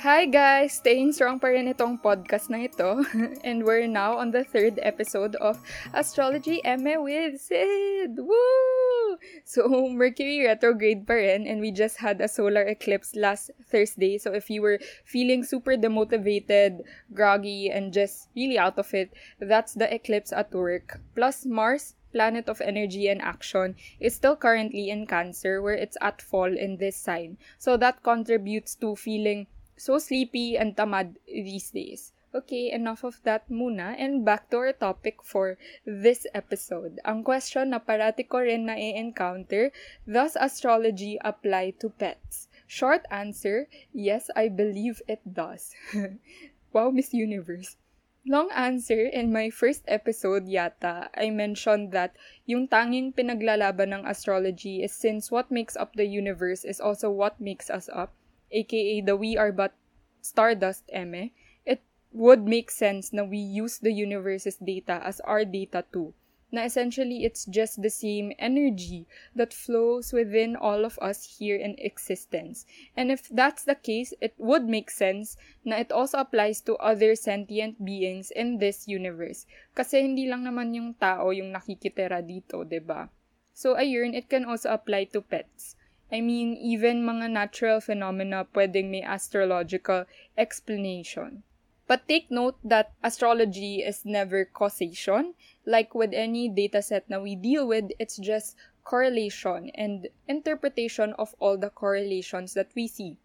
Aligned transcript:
Hi 0.00 0.24
guys! 0.24 0.80
Staying 0.80 1.12
strong 1.12 1.36
pa 1.36 1.52
rin 1.52 1.68
itong 1.68 2.00
podcast 2.00 2.48
na 2.48 2.64
ito. 2.64 3.04
And 3.44 3.68
we're 3.68 3.84
now 3.84 4.16
on 4.16 4.32
the 4.32 4.48
third 4.48 4.80
episode 4.80 5.36
of 5.44 5.60
Astrology 5.92 6.64
Eme 6.64 7.04
with 7.04 7.36
Sid! 7.36 8.16
Woo! 8.16 9.20
So, 9.44 9.68
Mercury 9.92 10.40
retrograde 10.48 11.04
pa 11.04 11.20
rin 11.20 11.44
and 11.44 11.60
we 11.60 11.68
just 11.68 12.00
had 12.00 12.16
a 12.24 12.32
solar 12.32 12.64
eclipse 12.64 13.12
last 13.12 13.52
Thursday. 13.68 14.16
So, 14.16 14.32
if 14.32 14.48
you 14.48 14.64
were 14.64 14.80
feeling 15.04 15.44
super 15.44 15.76
demotivated, 15.76 16.80
groggy, 17.12 17.68
and 17.68 17.92
just 17.92 18.32
really 18.32 18.56
out 18.56 18.80
of 18.80 18.88
it, 18.96 19.12
that's 19.36 19.76
the 19.76 19.84
eclipse 19.92 20.32
at 20.32 20.48
work. 20.56 20.96
Plus, 21.12 21.44
Mars 21.44 21.92
planet 22.08 22.48
of 22.48 22.64
energy 22.64 23.06
and 23.06 23.20
action, 23.20 23.76
is 24.00 24.16
still 24.16 24.34
currently 24.34 24.90
in 24.90 25.06
Cancer, 25.06 25.62
where 25.62 25.76
it's 25.76 26.00
at 26.00 26.18
fall 26.18 26.50
in 26.50 26.80
this 26.80 26.96
sign. 26.96 27.38
So 27.54 27.76
that 27.76 28.02
contributes 28.02 28.74
to 28.82 28.96
feeling 28.96 29.46
so 29.80 29.96
sleepy 29.96 30.60
and 30.60 30.76
tamad 30.76 31.16
these 31.24 31.72
days. 31.72 32.12
Okay, 32.36 32.70
enough 32.70 33.02
of 33.02 33.18
that 33.24 33.48
muna 33.48 33.96
and 33.98 34.22
back 34.22 34.52
to 34.52 34.60
our 34.60 34.76
topic 34.76 35.24
for 35.24 35.56
this 35.82 36.28
episode. 36.36 37.00
Ang 37.02 37.24
question 37.24 37.72
na 37.72 37.80
parati 37.80 38.28
ko 38.28 38.44
rin 38.44 38.68
na 38.68 38.76
encounter 38.76 39.72
does 40.04 40.36
astrology 40.36 41.18
apply 41.24 41.74
to 41.80 41.88
pets? 41.90 42.46
Short 42.70 43.02
answer, 43.10 43.66
yes, 43.90 44.30
I 44.38 44.46
believe 44.46 45.02
it 45.10 45.24
does. 45.26 45.74
wow, 46.76 46.94
Miss 46.94 47.10
Universe. 47.10 47.80
Long 48.28 48.52
answer, 48.52 49.00
in 49.00 49.32
my 49.32 49.48
first 49.48 49.82
episode 49.88 50.44
yata, 50.44 51.08
I 51.16 51.32
mentioned 51.32 51.90
that 51.96 52.14
yung 52.44 52.68
tanging 52.68 53.16
pinaglalaban 53.16 53.96
ng 53.96 54.04
astrology 54.04 54.84
is 54.84 54.92
since 54.92 55.32
what 55.32 55.50
makes 55.50 55.74
up 55.74 55.96
the 55.96 56.04
universe 56.04 56.62
is 56.62 56.78
also 56.84 57.10
what 57.10 57.40
makes 57.40 57.72
us 57.72 57.88
up, 57.88 58.12
aka 58.50 59.00
the 59.00 59.16
we 59.16 59.36
are 59.36 59.52
but 59.52 59.74
stardust 60.20 60.84
eme, 60.92 61.30
it 61.64 61.82
would 62.12 62.46
make 62.46 62.70
sense 62.70 63.12
na 63.12 63.22
we 63.24 63.38
use 63.38 63.78
the 63.78 63.92
universe's 63.92 64.56
data 64.56 65.00
as 65.04 65.20
our 65.20 65.44
data 65.44 65.84
too. 65.92 66.12
Na 66.50 66.66
essentially 66.66 67.22
it's 67.22 67.46
just 67.46 67.78
the 67.78 67.90
same 67.90 68.34
energy 68.34 69.06
that 69.38 69.54
flows 69.54 70.10
within 70.10 70.58
all 70.58 70.82
of 70.82 70.98
us 70.98 71.38
here 71.38 71.54
in 71.54 71.78
existence. 71.78 72.66
And 72.98 73.14
if 73.14 73.30
that's 73.30 73.62
the 73.62 73.78
case, 73.78 74.10
it 74.18 74.34
would 74.34 74.66
make 74.66 74.90
sense 74.90 75.38
na 75.62 75.78
it 75.78 75.94
also 75.94 76.18
applies 76.18 76.58
to 76.66 76.74
other 76.82 77.14
sentient 77.14 77.78
beings 77.86 78.34
in 78.34 78.58
this 78.58 78.90
universe. 78.90 79.46
Kasi 79.78 80.02
hindi 80.02 80.26
lang 80.26 80.42
naman 80.42 80.74
yung 80.74 80.98
tao 80.98 81.30
yung 81.30 81.54
nakikitera 81.54 82.18
dito, 82.18 82.66
'di 82.66 82.82
ba? 82.82 83.06
So 83.54 83.78
ayun, 83.78 84.18
it 84.18 84.26
can 84.26 84.42
also 84.42 84.74
apply 84.74 85.06
to 85.14 85.22
pets. 85.22 85.78
I 86.12 86.20
mean, 86.20 86.54
even 86.58 87.06
mga 87.06 87.30
natural 87.30 87.80
phenomena 87.80 88.46
pwedeng 88.52 88.90
may 88.90 89.02
astrological 89.02 90.06
explanation. 90.36 91.42
But 91.86 92.06
take 92.06 92.30
note 92.30 92.58
that 92.62 92.92
astrology 93.02 93.82
is 93.82 94.04
never 94.04 94.44
causation. 94.44 95.34
Like 95.66 95.94
with 95.94 96.14
any 96.14 96.50
dataset 96.50 97.02
na 97.08 97.18
we 97.18 97.34
deal 97.34 97.66
with, 97.66 97.90
it's 97.98 98.16
just 98.18 98.54
correlation 98.82 99.70
and 99.74 100.08
interpretation 100.26 101.14
of 101.14 101.34
all 101.38 101.58
the 101.58 101.70
correlations 101.70 102.54
that 102.54 102.70
we 102.74 102.86
see. 102.86 103.18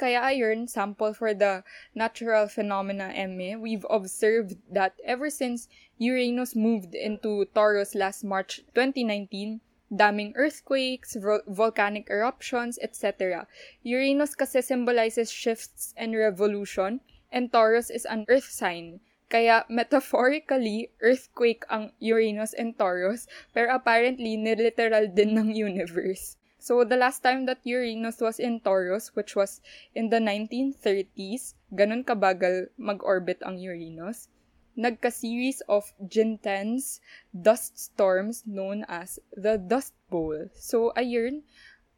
Kaya 0.00 0.20
ayun, 0.20 0.64
sample 0.64 1.12
for 1.12 1.34
the 1.34 1.64
natural 1.94 2.48
phenomena 2.48 3.12
ME, 3.28 3.56
we've 3.56 3.84
observed 3.90 4.56
that 4.72 4.96
ever 5.04 5.28
since 5.28 5.68
Uranus 5.98 6.56
moved 6.56 6.94
into 6.94 7.44
Taurus 7.52 7.94
last 7.94 8.24
March 8.24 8.64
2019, 8.72 9.60
daming 9.90 10.32
earthquakes, 10.36 11.16
vo- 11.18 11.42
volcanic 11.46 12.08
eruptions, 12.08 12.78
etc. 12.80 13.46
Uranus 13.82 14.34
kasi 14.34 14.62
symbolizes 14.62 15.30
shifts 15.30 15.92
and 15.98 16.14
revolution, 16.14 17.02
and 17.30 17.52
Taurus 17.52 17.90
is 17.90 18.06
an 18.06 18.24
earth 18.30 18.48
sign. 18.50 19.00
Kaya 19.30 19.62
metaphorically, 19.70 20.90
earthquake 20.98 21.62
ang 21.70 21.94
Uranus 22.02 22.50
and 22.54 22.74
Taurus, 22.74 23.30
pero 23.54 23.70
apparently, 23.70 24.34
niliteral 24.34 25.06
din 25.06 25.38
ng 25.38 25.54
universe. 25.54 26.34
So, 26.58 26.84
the 26.84 26.98
last 26.98 27.22
time 27.22 27.46
that 27.46 27.64
Uranus 27.64 28.20
was 28.20 28.42
in 28.42 28.60
Taurus, 28.60 29.14
which 29.14 29.38
was 29.38 29.62
in 29.94 30.10
the 30.10 30.18
1930s, 30.18 31.54
ganun 31.72 32.02
kabagal 32.02 32.74
mag-orbit 32.76 33.40
ang 33.46 33.56
Uranus, 33.56 34.28
nagka-series 34.76 35.60
of 35.68 35.92
intense 36.00 37.00
dust 37.30 37.78
storms 37.78 38.44
known 38.46 38.84
as 38.88 39.18
the 39.32 39.58
Dust 39.58 39.94
Bowl. 40.08 40.48
So, 40.54 40.92
ayun, 40.96 41.42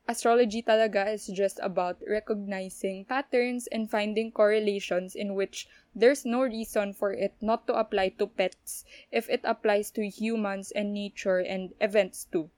astrology 0.09 0.63
talaga 0.63 1.13
is 1.13 1.27
just 1.29 1.61
about 1.63 2.03
recognizing 2.09 3.05
patterns 3.05 3.69
and 3.71 3.91
finding 3.91 4.33
correlations 4.33 5.15
in 5.15 5.35
which 5.35 5.69
there's 5.95 6.25
no 6.25 6.43
reason 6.43 6.93
for 6.93 7.13
it 7.13 7.35
not 7.41 7.67
to 7.67 7.75
apply 7.75 8.09
to 8.19 8.27
pets 8.27 8.85
if 9.11 9.29
it 9.31 9.41
applies 9.45 9.91
to 9.93 10.09
humans 10.09 10.73
and 10.73 10.93
nature 10.93 11.39
and 11.39 11.73
events 11.81 12.27
too. 12.33 12.51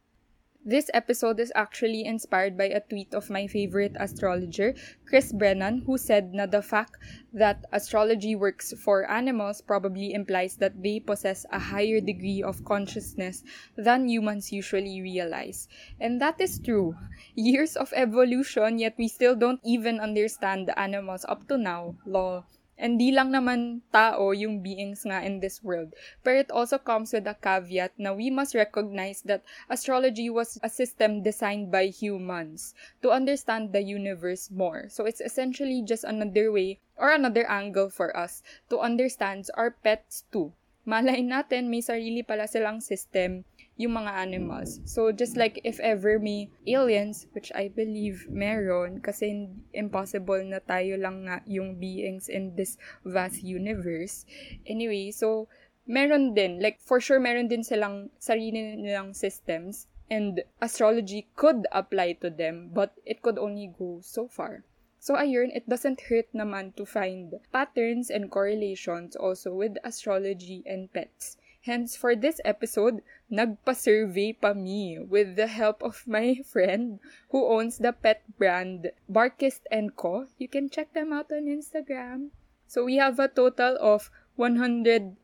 This 0.64 0.88
episode 0.94 1.40
is 1.40 1.52
actually 1.54 2.06
inspired 2.08 2.56
by 2.56 2.72
a 2.72 2.80
tweet 2.80 3.12
of 3.12 3.28
my 3.28 3.46
favorite 3.46 3.92
astrologer, 4.00 4.72
Chris 5.04 5.30
Brennan, 5.30 5.84
who 5.84 5.98
said 5.98 6.32
na 6.32 6.46
the 6.46 6.62
fact 6.62 6.96
that 7.34 7.66
astrology 7.70 8.34
works 8.34 8.72
for 8.72 9.04
animals 9.04 9.60
probably 9.60 10.14
implies 10.14 10.56
that 10.64 10.82
they 10.82 11.00
possess 11.00 11.44
a 11.52 11.58
higher 11.58 12.00
degree 12.00 12.42
of 12.42 12.64
consciousness 12.64 13.44
than 13.76 14.08
humans 14.08 14.52
usually 14.52 15.02
realize. 15.02 15.68
And 16.00 16.18
that 16.22 16.40
is 16.40 16.58
true. 16.58 16.96
Years 17.34 17.76
of 17.76 17.92
evolution, 17.92 18.78
yet 18.78 18.96
we 18.96 19.08
still 19.08 19.36
don't 19.36 19.60
even 19.64 20.00
understand 20.00 20.66
the 20.66 20.78
animals 20.80 21.26
up 21.28 21.46
to 21.48 21.58
now. 21.58 21.96
Lol. 22.06 22.46
And 22.74 22.98
di 22.98 23.14
lang 23.14 23.30
naman 23.30 23.86
tao 23.94 24.34
yung 24.34 24.58
beings 24.58 25.06
nga 25.06 25.22
in 25.22 25.38
this 25.38 25.62
world. 25.62 25.94
But 26.26 26.34
it 26.34 26.50
also 26.50 26.78
comes 26.78 27.14
with 27.14 27.26
a 27.30 27.38
caveat 27.38 27.94
na 27.98 28.12
we 28.12 28.30
must 28.30 28.54
recognize 28.54 29.22
that 29.30 29.46
astrology 29.70 30.28
was 30.28 30.58
a 30.62 30.68
system 30.68 31.22
designed 31.22 31.70
by 31.70 31.86
humans 31.88 32.74
to 33.02 33.14
understand 33.14 33.70
the 33.70 33.82
universe 33.82 34.50
more. 34.50 34.90
So 34.90 35.06
it's 35.06 35.22
essentially 35.22 35.82
just 35.86 36.02
another 36.02 36.50
way 36.50 36.80
or 36.98 37.10
another 37.10 37.46
angle 37.46 37.90
for 37.90 38.14
us 38.16 38.42
to 38.70 38.82
understand 38.82 39.46
our 39.54 39.70
pets 39.70 40.24
too. 40.30 40.52
Malay 40.84 41.24
natin 41.24 41.72
may 41.72 41.80
sarili 41.80 42.20
pala 42.20 42.44
silang 42.44 42.76
system 42.84 43.48
yung 43.76 43.98
mga 43.98 44.12
animals. 44.14 44.78
So, 44.86 45.10
just 45.10 45.36
like 45.36 45.58
if 45.64 45.80
ever 45.80 46.18
may 46.18 46.50
aliens, 46.66 47.26
which 47.34 47.50
I 47.54 47.68
believe 47.68 48.26
meron, 48.30 49.02
kasi 49.02 49.50
impossible 49.74 50.42
na 50.46 50.62
tayo 50.62 50.94
lang 50.94 51.26
nga 51.26 51.42
yung 51.46 51.82
beings 51.82 52.30
in 52.30 52.54
this 52.54 52.78
vast 53.02 53.42
universe. 53.42 54.26
Anyway, 54.66 55.10
so, 55.10 55.50
meron 55.90 56.32
din, 56.38 56.62
like, 56.62 56.78
for 56.80 57.02
sure 57.02 57.18
meron 57.18 57.50
din 57.50 57.66
silang 57.66 58.14
sarili 58.22 58.78
nilang 58.78 59.10
systems, 59.12 59.90
and 60.10 60.44
astrology 60.60 61.26
could 61.34 61.66
apply 61.72 62.12
to 62.20 62.30
them, 62.30 62.70
but 62.72 62.94
it 63.04 63.22
could 63.22 63.38
only 63.38 63.72
go 63.74 63.98
so 64.02 64.28
far. 64.28 64.64
So 65.04 65.20
ayun, 65.20 65.52
it 65.52 65.68
doesn't 65.68 66.08
hurt 66.08 66.32
naman 66.32 66.76
to 66.80 66.88
find 66.88 67.36
patterns 67.52 68.08
and 68.08 68.32
correlations 68.32 69.12
also 69.12 69.52
with 69.52 69.76
astrology 69.84 70.64
and 70.64 70.88
pets. 70.96 71.36
Hence, 71.64 71.96
for 71.96 72.12
this 72.12 72.44
episode, 72.44 73.00
nagpa-survey 73.32 74.36
pa 74.36 74.52
me 74.52 75.00
with 75.00 75.32
the 75.32 75.48
help 75.48 75.80
of 75.80 76.04
my 76.04 76.36
friend 76.52 77.00
who 77.32 77.40
owns 77.40 77.80
the 77.80 77.96
pet 77.96 78.20
brand 78.36 78.92
Barkist 79.08 79.64
& 79.80 79.96
Co. 79.96 80.28
You 80.36 80.44
can 80.44 80.68
check 80.68 80.92
them 80.92 81.08
out 81.08 81.32
on 81.32 81.48
Instagram. 81.48 82.36
So, 82.68 82.84
we 82.84 83.00
have 83.00 83.16
a 83.16 83.32
total 83.32 83.80
of 83.80 84.12
133 84.36 85.16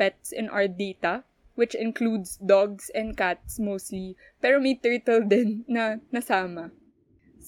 pets 0.00 0.32
in 0.32 0.48
our 0.48 0.66
data, 0.66 1.24
which 1.56 1.74
includes 1.76 2.40
dogs 2.40 2.88
and 2.96 3.12
cats 3.12 3.60
mostly, 3.60 4.16
pero 4.40 4.56
may 4.56 4.80
turtle 4.80 5.28
din 5.28 5.68
na 5.68 6.00
nasama. 6.08 6.72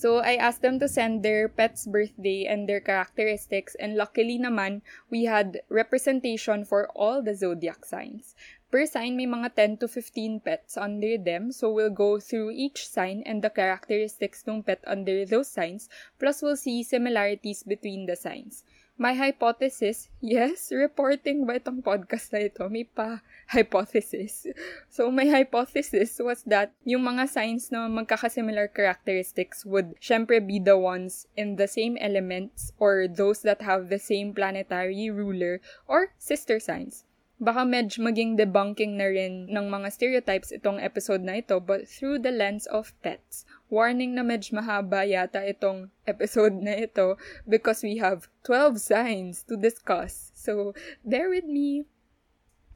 So, 0.01 0.25
I 0.25 0.41
asked 0.41 0.65
them 0.65 0.81
to 0.81 0.89
send 0.89 1.21
their 1.21 1.45
pet's 1.45 1.85
birthday 1.85 2.49
and 2.49 2.65
their 2.65 2.81
characteristics, 2.81 3.77
and 3.77 4.01
luckily 4.01 4.41
naman, 4.41 4.81
we 5.13 5.29
had 5.29 5.61
representation 5.69 6.65
for 6.65 6.89
all 6.97 7.21
the 7.21 7.37
zodiac 7.37 7.85
signs. 7.85 8.33
Per 8.73 8.89
sign, 8.89 9.21
may 9.21 9.29
mga 9.29 9.77
10 9.77 9.85
to 9.85 9.89
15 9.93 10.41
pets 10.41 10.81
under 10.81 11.21
them, 11.21 11.53
so 11.53 11.69
we'll 11.69 11.93
go 11.93 12.17
through 12.17 12.49
each 12.49 12.89
sign 12.89 13.21
and 13.29 13.45
the 13.45 13.53
characteristics 13.53 14.41
ng 14.49 14.65
pet 14.65 14.81
under 14.89 15.29
those 15.29 15.53
signs, 15.53 15.93
plus 16.17 16.41
we'll 16.41 16.57
see 16.57 16.81
similarities 16.81 17.61
between 17.61 18.09
the 18.09 18.17
signs. 18.17 18.65
My 19.01 19.17
hypothesis, 19.17 20.13
yes, 20.21 20.69
reporting 20.69 21.49
ba 21.49 21.57
itong 21.57 21.81
podcast 21.81 22.37
na 22.37 22.45
ito? 22.45 22.69
May 22.69 22.85
pa-hypothesis. 22.85 24.45
So, 24.93 25.09
my 25.09 25.25
hypothesis 25.25 26.21
was 26.21 26.45
that 26.45 26.77
yung 26.85 27.09
mga 27.09 27.33
signs 27.33 27.73
na 27.73 27.89
magkakasimilar 27.89 28.69
characteristics 28.77 29.65
would 29.65 29.97
syempre 30.05 30.37
be 30.37 30.61
the 30.61 30.77
ones 30.77 31.25
in 31.33 31.57
the 31.57 31.65
same 31.65 31.97
elements 31.97 32.77
or 32.77 33.09
those 33.09 33.41
that 33.41 33.65
have 33.65 33.89
the 33.89 33.97
same 33.97 34.37
planetary 34.37 35.09
ruler 35.09 35.65
or 35.89 36.13
sister 36.21 36.61
signs. 36.61 37.09
baka 37.41 37.65
medj 37.65 37.97
maging 37.97 38.37
debunking 38.37 39.01
na 39.01 39.09
rin 39.09 39.49
ng 39.49 39.67
mga 39.73 39.89
stereotypes 39.89 40.53
itong 40.53 40.77
episode 40.77 41.25
na 41.25 41.41
ito 41.41 41.57
but 41.57 41.89
through 41.89 42.21
the 42.21 42.29
lens 42.29 42.69
of 42.69 42.93
pets. 43.01 43.49
Warning 43.71 44.19
na 44.19 44.27
medj 44.27 44.51
mahaba 44.51 45.07
yata 45.07 45.47
itong 45.47 45.95
episode 46.03 46.59
na 46.59 46.75
ito 46.75 47.15
because 47.47 47.87
we 47.87 48.03
have 48.03 48.27
12 48.43 48.83
signs 48.83 49.47
to 49.47 49.55
discuss. 49.55 50.35
So, 50.35 50.75
bear 51.07 51.31
with 51.31 51.47
me. 51.47 51.87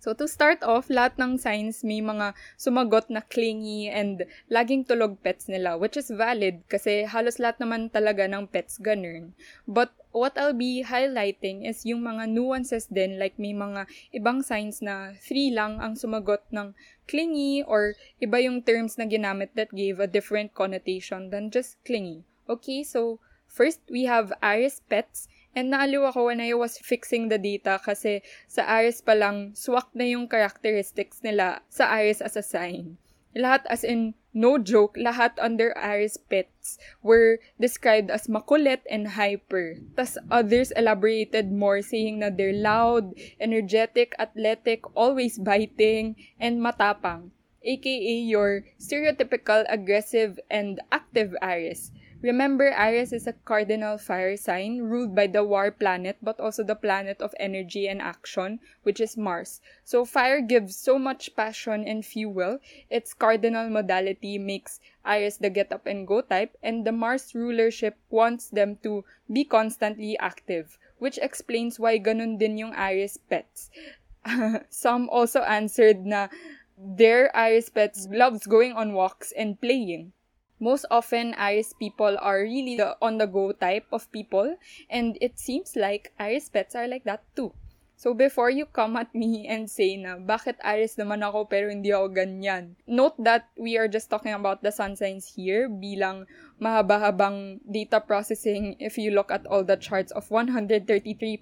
So, 0.05 0.12
to 0.12 0.29
start 0.29 0.61
off, 0.61 0.93
lahat 0.93 1.17
ng 1.17 1.41
signs 1.41 1.81
may 1.81 2.05
mga 2.05 2.37
sumagot 2.61 3.08
na 3.08 3.25
clingy 3.25 3.88
and 3.88 4.29
laging 4.52 4.85
tulog 4.85 5.17
pets 5.25 5.49
nila, 5.49 5.81
which 5.81 5.96
is 5.96 6.12
valid 6.12 6.61
kasi 6.69 7.08
halos 7.08 7.41
lahat 7.41 7.56
naman 7.56 7.88
talaga 7.88 8.29
ng 8.29 8.44
pets 8.52 8.76
ganun. 8.76 9.32
But 9.64 9.96
what 10.14 10.38
I'll 10.38 10.55
be 10.55 10.87
highlighting 10.87 11.66
is 11.66 11.82
yung 11.82 12.06
mga 12.06 12.31
nuances 12.31 12.87
din, 12.87 13.19
like 13.19 13.34
may 13.34 13.50
mga 13.50 13.90
ibang 14.14 14.46
signs 14.46 14.78
na 14.78 15.19
three 15.19 15.50
lang 15.50 15.82
ang 15.82 15.99
sumagot 15.99 16.46
ng 16.55 16.72
clingy 17.11 17.66
or 17.66 17.99
iba 18.22 18.38
yung 18.38 18.62
terms 18.62 18.94
na 18.94 19.11
ginamit 19.11 19.52
that 19.58 19.75
gave 19.75 19.99
a 19.99 20.06
different 20.06 20.55
connotation 20.55 21.34
than 21.34 21.50
just 21.50 21.82
clingy. 21.82 22.22
Okay, 22.46 22.87
so 22.87 23.19
first 23.50 23.82
we 23.90 24.06
have 24.06 24.31
Aries 24.38 24.81
pets 24.87 25.26
And 25.55 25.70
naaliw 25.70 26.11
ako 26.11 26.34
when 26.34 26.43
I 26.43 26.50
was 26.58 26.82
fixing 26.82 27.31
the 27.31 27.38
data 27.38 27.78
kasi 27.78 28.26
sa 28.50 28.67
Aries 28.67 28.99
pa 28.99 29.14
lang, 29.14 29.55
swak 29.55 29.94
na 29.94 30.02
yung 30.02 30.26
characteristics 30.26 31.22
nila 31.22 31.62
sa 31.70 31.94
Aries 31.94 32.19
as 32.19 32.34
a 32.34 32.43
sign. 32.43 32.99
Lahat 33.34 33.66
as 33.66 33.82
in, 33.82 34.14
no 34.32 34.58
joke, 34.58 34.94
lahat 34.98 35.34
under 35.38 35.76
Aries 35.78 36.16
pets 36.16 36.78
were 37.02 37.38
described 37.58 38.10
as 38.10 38.26
makulit 38.26 38.82
and 38.90 39.19
hyper. 39.19 39.78
Tas 39.98 40.19
others 40.31 40.70
elaborated 40.75 41.50
more 41.50 41.82
saying 41.82 42.19
na 42.22 42.31
they're 42.31 42.54
loud, 42.54 43.14
energetic, 43.38 44.14
athletic, 44.19 44.82
always 44.94 45.38
biting, 45.38 46.14
and 46.38 46.62
matapang. 46.62 47.34
aka 47.64 48.16
your 48.20 48.62
stereotypical 48.76 49.64
aggressive 49.72 50.38
and 50.52 50.81
active 50.92 51.34
Aries. 51.40 51.90
Remember, 52.25 52.73
Aries 52.73 53.12
is 53.12 53.26
a 53.26 53.37
cardinal 53.44 53.99
fire 53.99 54.38
sign 54.38 54.81
ruled 54.81 55.15
by 55.15 55.26
the 55.26 55.44
war 55.44 55.71
planet, 55.71 56.17
but 56.23 56.41
also 56.41 56.65
the 56.65 56.75
planet 56.75 57.21
of 57.21 57.35
energy 57.38 57.87
and 57.87 58.00
action, 58.00 58.61
which 58.82 58.99
is 58.99 59.19
Mars. 59.19 59.61
So, 59.85 60.06
fire 60.06 60.41
gives 60.41 60.75
so 60.75 60.99
much 60.99 61.37
passion 61.37 61.85
and 61.85 62.00
fuel. 62.00 62.61
Its 62.88 63.12
cardinal 63.12 63.69
modality 63.69 64.38
makes 64.38 64.81
Aries 65.05 65.37
the 65.37 65.50
get 65.50 65.71
up 65.71 65.85
and 65.85 66.09
go 66.09 66.23
type, 66.23 66.56
and 66.62 66.87
the 66.87 66.93
Mars 66.93 67.35
rulership 67.35 67.99
wants 68.09 68.49
them 68.49 68.79
to 68.82 69.05
be 69.31 69.44
constantly 69.44 70.17
active, 70.17 70.79
which 70.97 71.19
explains 71.20 71.79
why 71.79 71.99
ganun 71.99 72.38
din 72.38 72.56
yung 72.56 72.73
Aries 72.73 73.20
pets. 73.29 73.69
Some 74.70 75.11
also 75.12 75.44
answered 75.44 76.09
na 76.09 76.32
their 76.81 77.29
Aries 77.37 77.69
pets 77.69 78.09
loves 78.09 78.49
going 78.49 78.73
on 78.73 78.97
walks 78.97 79.29
and 79.37 79.61
playing. 79.61 80.17
Most 80.64 80.88
often 80.88 81.37
Aries 81.37 81.76
people 81.76 82.16
are 82.16 82.40
really 82.40 82.81
the 82.81 82.96
on 83.05 83.20
the 83.20 83.28
go 83.28 83.52
type 83.52 83.84
of 83.93 84.08
people 84.08 84.56
and 84.88 85.20
it 85.20 85.37
seems 85.37 85.76
like 85.76 86.16
Aries 86.16 86.49
pets 86.49 86.72
are 86.72 86.88
like 86.88 87.05
that 87.05 87.20
too. 87.37 87.52
So 88.00 88.12
before 88.12 88.50
you 88.50 88.66
come 88.66 88.96
at 88.96 89.14
me 89.14 89.44
and 89.52 89.69
say 89.69 90.00
na 90.00 90.16
bakit 90.16 90.56
Aries 90.64 90.96
naman 90.96 91.20
ako 91.20 91.52
pero 91.52 91.69
hindi 91.69 91.93
ako 91.93 92.16
ganyan. 92.16 92.81
Note 92.88 93.20
that 93.20 93.52
we 93.61 93.76
are 93.76 93.87
just 93.87 94.08
talking 94.08 94.32
about 94.32 94.64
the 94.64 94.72
sun 94.72 94.96
signs 94.96 95.28
here 95.28 95.69
bilang 95.69 96.25
mahaba-habang 96.56 97.60
data 97.69 98.00
processing 98.00 98.81
if 98.81 98.96
you 98.96 99.12
look 99.12 99.28
at 99.28 99.44
all 99.46 99.62
the 99.62 99.76
charts 99.76 100.10
of 100.17 100.25
133 100.32 100.88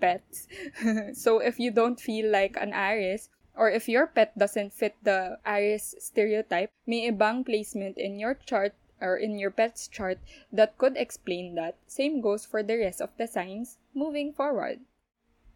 pets. 0.02 0.50
so 1.14 1.38
if 1.38 1.62
you 1.62 1.70
don't 1.70 2.02
feel 2.02 2.26
like 2.26 2.58
an 2.58 2.74
Aries, 2.74 3.30
or 3.54 3.68
if 3.68 3.88
your 3.88 4.06
pet 4.06 4.32
doesn't 4.36 4.72
fit 4.72 4.96
the 5.02 5.36
Aries 5.44 5.94
stereotype, 6.00 6.72
may 6.86 7.10
ibang 7.10 7.44
placement 7.44 7.98
in 7.98 8.18
your 8.18 8.34
chart 8.34 8.72
or 9.02 9.18
in 9.18 9.38
your 9.38 9.50
pet's 9.50 9.88
chart 9.88 10.22
that 10.54 10.78
could 10.78 10.96
explain 10.96 11.56
that. 11.56 11.74
Same 11.86 12.22
goes 12.22 12.46
for 12.46 12.62
the 12.62 12.78
rest 12.78 13.02
of 13.02 13.10
the 13.18 13.26
signs 13.26 13.78
moving 13.92 14.32
forward. 14.32 14.78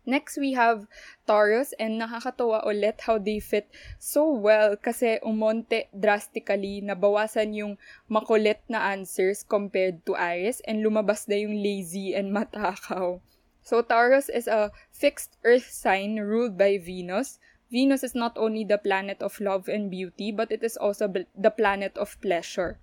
Next, 0.07 0.39
we 0.39 0.55
have 0.55 0.87
Taurus 1.27 1.75
and 1.83 1.99
nakakatuwa 1.99 2.63
ulit 2.63 3.03
how 3.03 3.19
they 3.19 3.43
fit 3.43 3.67
so 3.99 4.31
well 4.31 4.79
kasi 4.79 5.19
umonte 5.19 5.91
drastically, 5.91 6.79
nabawasan 6.79 7.59
yung 7.59 7.75
makulit 8.07 8.63
na 8.71 8.95
answers 8.95 9.43
compared 9.43 10.07
to 10.07 10.15
Aries 10.15 10.63
and 10.63 10.87
lumabas 10.87 11.27
na 11.27 11.43
yung 11.43 11.59
lazy 11.59 12.15
and 12.15 12.31
matakaw. 12.31 13.19
So 13.67 13.83
Taurus 13.83 14.31
is 14.31 14.47
a 14.47 14.71
fixed 14.95 15.43
earth 15.43 15.67
sign 15.75 16.23
ruled 16.23 16.55
by 16.55 16.79
Venus. 16.79 17.43
Venus 17.67 18.07
is 18.07 18.15
not 18.15 18.39
only 18.39 18.63
the 18.63 18.79
planet 18.79 19.19
of 19.19 19.43
love 19.43 19.67
and 19.67 19.91
beauty, 19.91 20.31
but 20.31 20.55
it 20.55 20.63
is 20.63 20.79
also 20.79 21.11
the 21.11 21.51
planet 21.51 21.99
of 21.99 22.15
pleasure. 22.23 22.79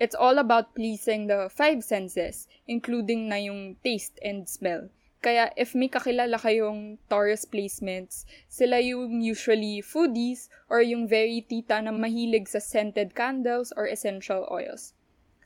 It's 0.00 0.14
all 0.14 0.38
about 0.42 0.74
pleasing 0.74 1.28
the 1.30 1.46
five 1.46 1.84
senses, 1.86 2.48
including 2.66 3.30
na 3.30 3.36
yung 3.36 3.76
taste 3.84 4.18
and 4.26 4.48
smell. 4.48 4.90
Kaya 5.22 5.54
if 5.56 5.72
may 5.72 5.88
kakilala 5.88 6.36
kayong 6.36 6.98
Taurus 7.08 7.46
placements, 7.46 8.26
sila 8.50 8.82
yung 8.82 9.22
usually 9.22 9.80
foodies 9.80 10.52
or 10.68 10.82
yung 10.82 11.08
very 11.08 11.40
tita 11.40 11.80
na 11.80 11.94
mahilig 11.94 12.50
sa 12.50 12.58
scented 12.60 13.14
candles 13.14 13.72
or 13.72 13.86
essential 13.86 14.44
oils. 14.50 14.92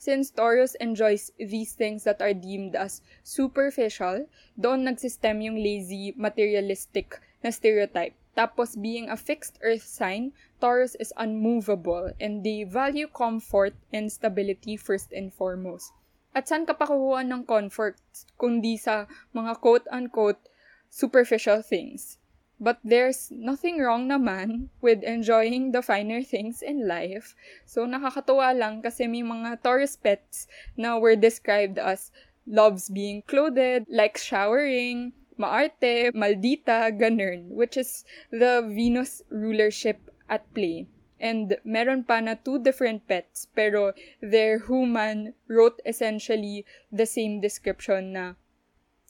Since 0.00 0.30
Taurus 0.32 0.74
enjoys 0.80 1.30
these 1.38 1.74
things 1.74 2.02
that 2.08 2.22
are 2.22 2.34
deemed 2.34 2.74
as 2.74 3.02
superficial, 3.22 4.26
doon 4.58 4.88
nagsistem 4.88 5.44
yung 5.44 5.58
lazy, 5.60 6.14
materialistic 6.16 7.20
na 7.44 7.50
stereotype 7.50 8.18
Tapos, 8.38 8.78
being 8.78 9.10
a 9.10 9.18
fixed 9.18 9.58
earth 9.66 9.82
sign, 9.82 10.30
Taurus 10.62 10.94
is 11.02 11.10
unmovable 11.18 12.14
and 12.22 12.46
they 12.46 12.62
value 12.62 13.10
comfort 13.10 13.74
and 13.90 14.06
stability 14.14 14.78
first 14.78 15.10
and 15.10 15.34
foremost. 15.34 15.90
At 16.38 16.46
saan 16.46 16.62
ka 16.62 16.78
pakukuha 16.78 17.26
ng 17.26 17.42
comfort 17.42 17.98
kundi 18.38 18.78
sa 18.78 19.10
mga 19.34 19.58
quote-unquote 19.58 20.38
superficial 20.86 21.66
things? 21.66 22.22
But 22.62 22.78
there's 22.86 23.26
nothing 23.34 23.82
wrong 23.82 24.06
naman 24.06 24.70
with 24.78 25.02
enjoying 25.02 25.74
the 25.74 25.82
finer 25.82 26.22
things 26.22 26.62
in 26.62 26.86
life. 26.86 27.34
So, 27.66 27.90
nakakatuwa 27.90 28.54
lang 28.54 28.86
kasi 28.86 29.10
may 29.10 29.26
mga 29.26 29.66
Taurus 29.66 29.98
pets 29.98 30.46
na 30.78 30.94
were 30.94 31.18
described 31.18 31.82
as 31.82 32.14
loves 32.46 32.86
being 32.86 33.26
clothed, 33.26 33.90
like 33.90 34.14
showering, 34.14 35.17
maarte, 35.38 36.12
maldita, 36.12 36.90
ganun, 36.90 37.48
which 37.48 37.76
is 37.76 38.04
the 38.30 38.66
Venus 38.66 39.22
rulership 39.30 40.10
at 40.28 40.42
play. 40.52 40.86
And 41.18 41.58
meron 41.64 42.04
pa 42.04 42.20
na 42.22 42.38
two 42.38 42.62
different 42.62 43.08
pets, 43.08 43.50
pero 43.50 43.90
their 44.22 44.62
human 44.66 45.34
wrote 45.50 45.82
essentially 45.82 46.62
the 46.94 47.06
same 47.06 47.42
description 47.42 48.14
na 48.14 48.38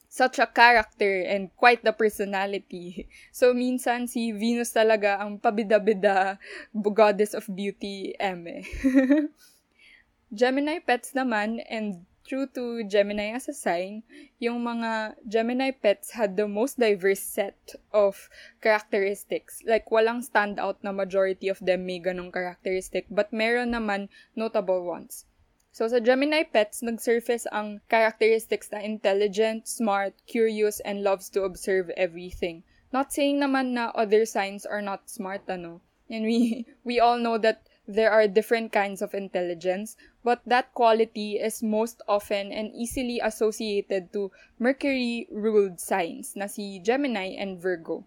such 0.09 0.41
a 0.41 0.49
character 0.49 1.21
and 1.29 1.53
quite 1.55 1.85
the 1.85 1.93
personality. 1.93 3.07
So, 3.33 3.53
minsan 3.53 4.09
si 4.09 4.33
Venus 4.33 4.73
talaga 4.73 5.21
ang 5.21 5.37
pabida-bida 5.39 6.41
goddess 6.73 7.37
of 7.37 7.45
beauty, 7.53 8.17
eme. 8.17 8.65
Gemini 10.33 10.81
pets 10.81 11.13
naman 11.13 11.61
and 11.69 12.05
true 12.29 12.45
to 12.53 12.85
Gemini 12.85 13.33
as 13.33 13.49
a 13.49 13.57
sign, 13.57 14.05
yung 14.37 14.61
mga 14.61 15.17
Gemini 15.25 15.73
pets 15.73 16.13
had 16.13 16.37
the 16.37 16.45
most 16.45 16.77
diverse 16.77 17.25
set 17.25 17.57
of 17.89 18.29
characteristics. 18.61 19.65
Like, 19.65 19.89
walang 19.89 20.21
standout 20.21 20.85
na 20.85 20.93
majority 20.93 21.49
of 21.49 21.57
them 21.65 21.89
may 21.89 22.05
ganong 22.05 22.29
characteristic, 22.29 23.09
but 23.09 23.33
meron 23.33 23.73
naman 23.73 24.13
notable 24.37 24.85
ones. 24.85 25.25
So, 25.73 25.89
sa 25.89 26.05
Gemini 26.05 26.45
pets, 26.45 26.85
nag-surface 26.85 27.49
ang 27.49 27.81
characteristics 27.89 28.69
na 28.69 28.85
intelligent, 28.85 29.65
smart, 29.65 30.13
curious, 30.29 30.85
and 30.85 31.01
loves 31.01 31.33
to 31.33 31.49
observe 31.49 31.89
everything. 31.97 32.61
Not 32.93 33.09
saying 33.09 33.41
naman 33.41 33.73
na 33.73 33.89
other 33.97 34.29
signs 34.29 34.69
are 34.69 34.85
not 34.85 35.09
smart, 35.09 35.49
ano. 35.49 35.81
And 36.13 36.29
we, 36.29 36.69
we 36.85 37.01
all 37.01 37.17
know 37.17 37.41
that 37.41 37.65
there 37.89 38.13
are 38.13 38.29
different 38.29 38.71
kinds 38.71 39.01
of 39.01 39.15
intelligence, 39.15 39.97
but 40.29 40.45
that 40.45 40.75
quality 40.75 41.41
is 41.41 41.63
most 41.63 42.05
often 42.05 42.53
and 42.53 42.69
easily 42.77 43.17
associated 43.17 44.13
to 44.13 44.31
Mercury-ruled 44.61 45.81
signs 45.81 46.37
na 46.37 46.45
si 46.45 46.77
Gemini 46.85 47.33
and 47.33 47.57
Virgo. 47.57 48.05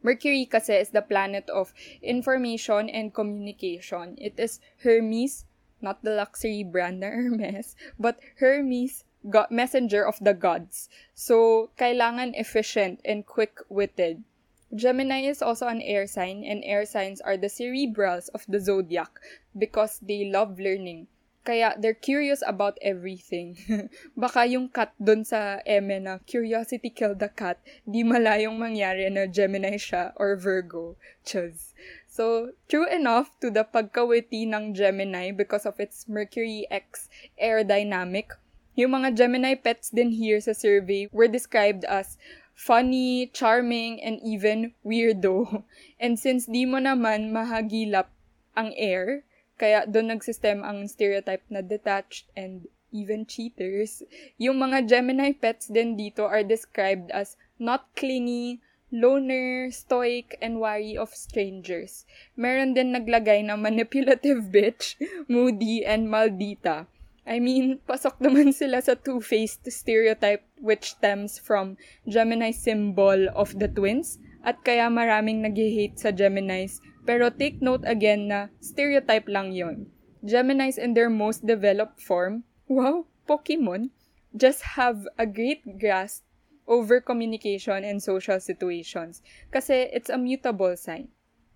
Mercury 0.00 0.48
kasi 0.48 0.80
is 0.80 0.96
the 0.96 1.04
planet 1.04 1.44
of 1.52 1.76
information 2.00 2.88
and 2.88 3.12
communication. 3.12 4.16
It 4.16 4.40
is 4.40 4.64
Hermes, 4.80 5.44
not 5.84 6.00
the 6.00 6.16
luxury 6.16 6.64
brand 6.64 7.04
na 7.04 7.12
Hermes, 7.12 7.76
but 8.00 8.16
Hermes, 8.40 9.04
God, 9.28 9.52
messenger 9.52 10.08
of 10.08 10.16
the 10.24 10.32
gods. 10.32 10.88
So, 11.12 11.68
kailangan 11.76 12.32
efficient 12.32 13.04
and 13.04 13.28
quick-witted. 13.28 14.24
Gemini 14.72 15.28
is 15.28 15.44
also 15.44 15.68
an 15.68 15.84
air 15.84 16.08
sign, 16.08 16.48
and 16.48 16.64
air 16.64 16.88
signs 16.88 17.20
are 17.20 17.36
the 17.36 17.52
cerebrals 17.52 18.32
of 18.32 18.48
the 18.48 18.56
zodiac 18.56 19.20
because 19.52 20.00
they 20.00 20.32
love 20.32 20.56
learning. 20.56 21.12
Kaya 21.44 21.74
they're 21.78 21.96
curious 21.96 22.42
about 22.46 22.76
everything. 22.82 23.56
Baka 24.16 24.44
yung 24.44 24.68
cat 24.68 24.92
dun 25.00 25.24
sa 25.24 25.62
Eme 25.64 26.02
na 26.02 26.18
curiosity 26.22 26.90
killed 26.90 27.18
the 27.18 27.30
cat, 27.32 27.58
di 27.88 28.04
malayong 28.04 28.58
mangyari 28.60 29.08
na 29.08 29.24
Gemini 29.24 29.80
siya 29.80 30.12
or 30.18 30.36
Virgo. 30.36 30.98
Chuz. 31.24 31.72
So, 32.06 32.52
true 32.68 32.88
enough 32.90 33.32
to 33.40 33.48
the 33.48 33.62
pagkawiti 33.62 34.48
ng 34.50 34.74
Gemini 34.74 35.30
because 35.30 35.64
of 35.64 35.78
its 35.78 36.08
Mercury 36.10 36.66
X 36.68 37.08
air 37.38 37.62
dynamic, 37.62 38.34
yung 38.78 38.94
mga 38.94 39.18
Gemini 39.18 39.58
pets 39.58 39.90
din 39.90 40.14
here 40.14 40.38
sa 40.38 40.54
survey 40.54 41.10
were 41.10 41.26
described 41.26 41.82
as 41.90 42.14
funny, 42.54 43.30
charming, 43.34 43.98
and 43.98 44.22
even 44.22 44.74
weirdo. 44.86 45.66
And 46.02 46.18
since 46.18 46.46
di 46.46 46.66
mo 46.66 46.78
naman 46.78 47.34
mahagilap 47.34 48.10
ang 48.54 48.74
air, 48.74 49.22
kaya 49.58 49.84
doon 49.84 50.14
nagsistem 50.14 50.62
ang 50.62 50.86
stereotype 50.86 51.42
na 51.50 51.60
detached 51.60 52.30
and 52.38 52.70
even 52.94 53.28
cheaters. 53.28 54.00
Yung 54.40 54.62
mga 54.62 54.88
Gemini 54.88 55.36
pets 55.36 55.68
din 55.68 55.98
dito 55.98 56.24
are 56.24 56.46
described 56.46 57.12
as 57.12 57.36
not 57.60 57.90
clingy, 57.98 58.62
loner, 58.88 59.68
stoic, 59.68 60.38
and 60.40 60.56
wary 60.62 60.96
of 60.96 61.12
strangers. 61.12 62.08
Meron 62.38 62.72
din 62.72 62.96
naglagay 62.96 63.44
na 63.44 63.58
manipulative 63.58 64.48
bitch, 64.54 64.96
moody, 65.28 65.84
and 65.84 66.08
maldita. 66.08 66.88
I 67.28 67.44
mean, 67.44 67.84
pasok 67.84 68.16
naman 68.24 68.56
sila 68.56 68.80
sa 68.80 68.96
two-faced 68.96 69.68
stereotype 69.68 70.40
which 70.64 70.96
stems 70.96 71.36
from 71.36 71.76
Gemini 72.08 72.56
symbol 72.56 73.28
of 73.36 73.52
the 73.60 73.68
twins 73.68 74.16
at 74.40 74.64
kaya 74.64 74.88
maraming 74.88 75.44
nag-hate 75.44 76.00
sa 76.00 76.08
Geminis 76.08 76.80
pero 77.08 77.32
take 77.32 77.64
note 77.64 77.88
again 77.88 78.28
na 78.28 78.52
stereotype 78.60 79.24
lang 79.32 79.56
yon. 79.56 79.88
Geminis 80.20 80.76
in 80.76 80.92
their 80.92 81.08
most 81.08 81.48
developed 81.48 82.04
form, 82.04 82.44
wow, 82.68 83.08
Pokemon, 83.24 83.88
just 84.36 84.76
have 84.76 85.08
a 85.16 85.24
great 85.24 85.64
grasp 85.80 86.28
over 86.68 87.00
communication 87.00 87.80
and 87.80 88.04
social 88.04 88.36
situations 88.36 89.24
kasi 89.48 89.88
it's 89.88 90.12
a 90.12 90.20
mutable 90.20 90.76
sign. 90.76 91.08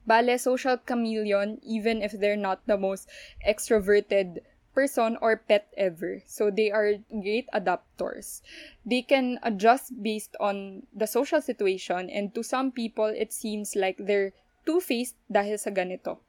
Bale, 0.08 0.40
social 0.40 0.80
chameleon 0.80 1.60
even 1.60 2.00
if 2.00 2.16
they're 2.16 2.40
not 2.40 2.64
the 2.64 2.80
most 2.80 3.04
extroverted 3.44 4.40
person 4.72 5.20
or 5.20 5.36
pet 5.36 5.68
ever. 5.76 6.24
So 6.24 6.48
they 6.48 6.72
are 6.72 6.96
great 7.12 7.44
adapters. 7.52 8.40
They 8.88 9.04
can 9.04 9.36
adjust 9.44 9.92
based 10.00 10.32
on 10.40 10.88
the 10.96 11.04
social 11.06 11.44
situation 11.44 12.08
and 12.08 12.32
to 12.32 12.40
some 12.40 12.72
people 12.72 13.12
it 13.12 13.36
seems 13.36 13.76
like 13.76 14.00
they're 14.00 14.32
two-faced 14.62 15.18
dahil 15.26 15.58
sa 15.58 15.70
ganito. 15.70 16.22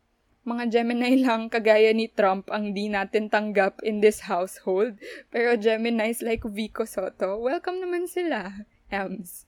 Mga 0.44 0.76
Gemini 0.76 1.24
lang 1.24 1.48
kagaya 1.48 1.96
ni 1.96 2.12
Trump 2.12 2.52
ang 2.52 2.76
di 2.76 2.92
natin 2.92 3.32
tanggap 3.32 3.80
in 3.80 4.04
this 4.04 4.28
household. 4.28 5.00
Pero 5.32 5.56
Geminis 5.56 6.20
like 6.20 6.44
Vico 6.44 6.84
Soto, 6.84 7.40
welcome 7.40 7.80
naman 7.80 8.12
sila. 8.12 8.68
Ems. 8.92 9.48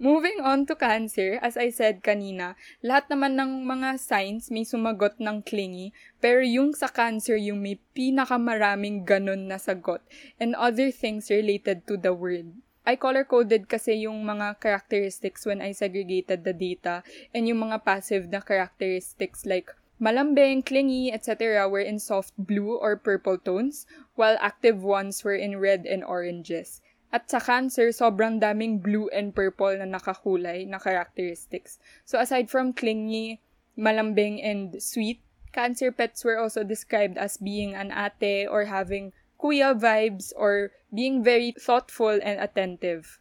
Moving 0.00 0.40
on 0.40 0.64
to 0.64 0.80
Cancer, 0.80 1.36
as 1.44 1.60
I 1.60 1.68
said 1.68 2.00
kanina, 2.00 2.56
lahat 2.80 3.12
naman 3.12 3.36
ng 3.36 3.68
mga 3.68 4.00
signs 4.00 4.48
may 4.48 4.64
sumagot 4.64 5.20
ng 5.20 5.44
clingy, 5.44 5.92
pero 6.24 6.40
yung 6.40 6.72
sa 6.72 6.88
Cancer 6.88 7.36
yung 7.36 7.60
may 7.60 7.76
pinakamaraming 7.92 9.04
ganun 9.04 9.44
na 9.44 9.60
sagot, 9.60 10.00
and 10.40 10.56
other 10.56 10.88
things 10.88 11.28
related 11.28 11.84
to 11.84 12.00
the 12.00 12.16
word. 12.16 12.48
I 12.90 12.98
color-coded 12.98 13.70
kasi 13.70 14.02
yung 14.02 14.26
mga 14.26 14.58
characteristics 14.58 15.46
when 15.46 15.62
I 15.62 15.70
segregated 15.70 16.42
the 16.42 16.50
data 16.50 17.06
and 17.30 17.46
yung 17.46 17.70
mga 17.70 17.86
passive 17.86 18.26
na 18.26 18.42
characteristics 18.42 19.46
like 19.46 19.70
malambing, 20.02 20.66
clingy, 20.66 21.14
etc. 21.14 21.70
were 21.70 21.86
in 21.86 22.02
soft 22.02 22.34
blue 22.34 22.74
or 22.74 22.98
purple 22.98 23.38
tones, 23.38 23.86
while 24.18 24.34
active 24.42 24.82
ones 24.82 25.22
were 25.22 25.38
in 25.38 25.62
red 25.62 25.86
and 25.86 26.02
oranges. 26.02 26.82
At 27.14 27.30
sa 27.30 27.38
Cancer, 27.38 27.94
sobrang 27.94 28.42
daming 28.42 28.82
blue 28.82 29.06
and 29.14 29.30
purple 29.30 29.70
na 29.78 29.86
nakakulay 29.86 30.66
na 30.66 30.82
characteristics. 30.82 31.78
So 32.02 32.18
aside 32.18 32.50
from 32.50 32.74
clingy, 32.74 33.38
malambing, 33.78 34.42
and 34.42 34.82
sweet, 34.82 35.22
Cancer 35.54 35.90
pets 35.90 36.26
were 36.26 36.38
also 36.38 36.62
described 36.62 37.18
as 37.18 37.38
being 37.38 37.74
an 37.74 37.90
ate 37.94 38.46
or 38.46 38.66
having 38.66 39.14
kuya 39.40 39.72
vibes 39.72 40.32
or 40.36 40.70
being 40.92 41.24
very 41.24 41.52
thoughtful 41.56 42.12
and 42.12 42.38
attentive. 42.40 43.20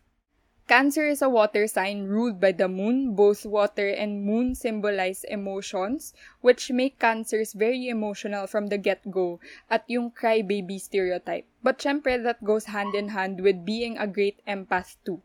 Cancer 0.67 1.07
is 1.07 1.23
a 1.23 1.29
water 1.29 1.65
sign 1.65 2.03
ruled 2.03 2.39
by 2.39 2.51
the 2.51 2.67
moon. 2.67 3.15
Both 3.15 3.45
water 3.45 3.88
and 3.88 4.21
moon 4.21 4.53
symbolize 4.53 5.23
emotions, 5.23 6.13
which 6.41 6.69
make 6.69 6.99
cancers 6.99 7.53
very 7.53 7.88
emotional 7.88 8.45
from 8.45 8.67
the 8.67 8.77
get-go 8.77 9.39
at 9.71 9.89
yung 9.89 10.11
crybaby 10.11 10.79
stereotype. 10.79 11.47
But 11.63 11.79
syempre, 11.79 12.21
that 12.21 12.43
goes 12.43 12.65
hand 12.65 12.93
in 12.93 13.09
hand 13.09 13.41
with 13.41 13.65
being 13.65 13.97
a 13.97 14.05
great 14.05 14.45
empath 14.45 14.97
too. 15.03 15.23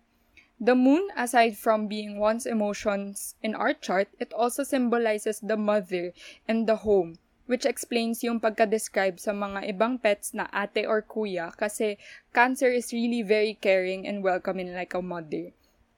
The 0.58 0.74
moon, 0.74 1.10
aside 1.14 1.58
from 1.58 1.88
being 1.88 2.16
one's 2.16 2.46
emotions 2.46 3.34
in 3.42 3.54
our 3.54 3.74
chart, 3.74 4.08
it 4.18 4.32
also 4.32 4.62
symbolizes 4.62 5.40
the 5.40 5.58
mother 5.58 6.14
and 6.48 6.66
the 6.66 6.76
home 6.76 7.18
which 7.46 7.68
explains 7.68 8.24
yung 8.24 8.40
pagka-describe 8.40 9.20
sa 9.20 9.32
mga 9.36 9.68
ibang 9.68 10.00
pets 10.00 10.32
na 10.32 10.48
ate 10.52 10.88
or 10.88 11.04
kuya 11.04 11.52
kasi 11.56 12.00
cancer 12.32 12.72
is 12.72 12.92
really 12.92 13.20
very 13.20 13.52
caring 13.52 14.08
and 14.08 14.24
welcoming 14.24 14.72
like 14.72 14.96
a 14.96 15.02
mother. 15.02 15.52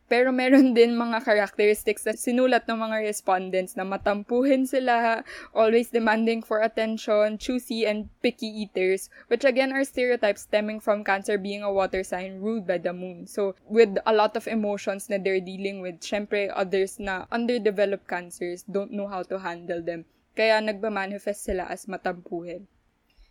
Pero 0.06 0.30
meron 0.30 0.70
din 0.70 0.94
mga 0.94 1.18
characteristics 1.26 2.06
na 2.06 2.14
sinulat 2.14 2.62
ng 2.70 2.78
mga 2.78 3.02
respondents 3.02 3.74
na 3.74 3.82
matampuhin 3.82 4.62
sila, 4.62 5.26
always 5.50 5.90
demanding 5.90 6.46
for 6.46 6.62
attention, 6.62 7.34
choosy, 7.42 7.82
and 7.82 8.06
picky 8.22 8.46
eaters, 8.46 9.10
which 9.26 9.42
again 9.42 9.74
are 9.74 9.82
stereotypes 9.82 10.46
stemming 10.46 10.78
from 10.78 11.02
Cancer 11.02 11.34
being 11.42 11.66
a 11.66 11.74
water 11.74 12.06
sign 12.06 12.38
ruled 12.38 12.70
by 12.70 12.78
the 12.78 12.94
moon. 12.94 13.26
So, 13.26 13.58
with 13.66 13.98
a 14.06 14.14
lot 14.14 14.38
of 14.38 14.46
emotions 14.46 15.10
na 15.10 15.18
they're 15.18 15.42
dealing 15.42 15.82
with, 15.82 15.98
syempre 15.98 16.54
others 16.54 17.02
na 17.02 17.26
underdeveloped 17.34 18.06
cancers 18.06 18.62
don't 18.62 18.94
know 18.94 19.10
how 19.10 19.26
to 19.26 19.42
handle 19.42 19.82
them. 19.82 20.06
Kaya 20.36 20.60
nagba-manifest 20.60 21.48
sila 21.48 21.64
as 21.72 21.88
matampuhin. 21.88 22.68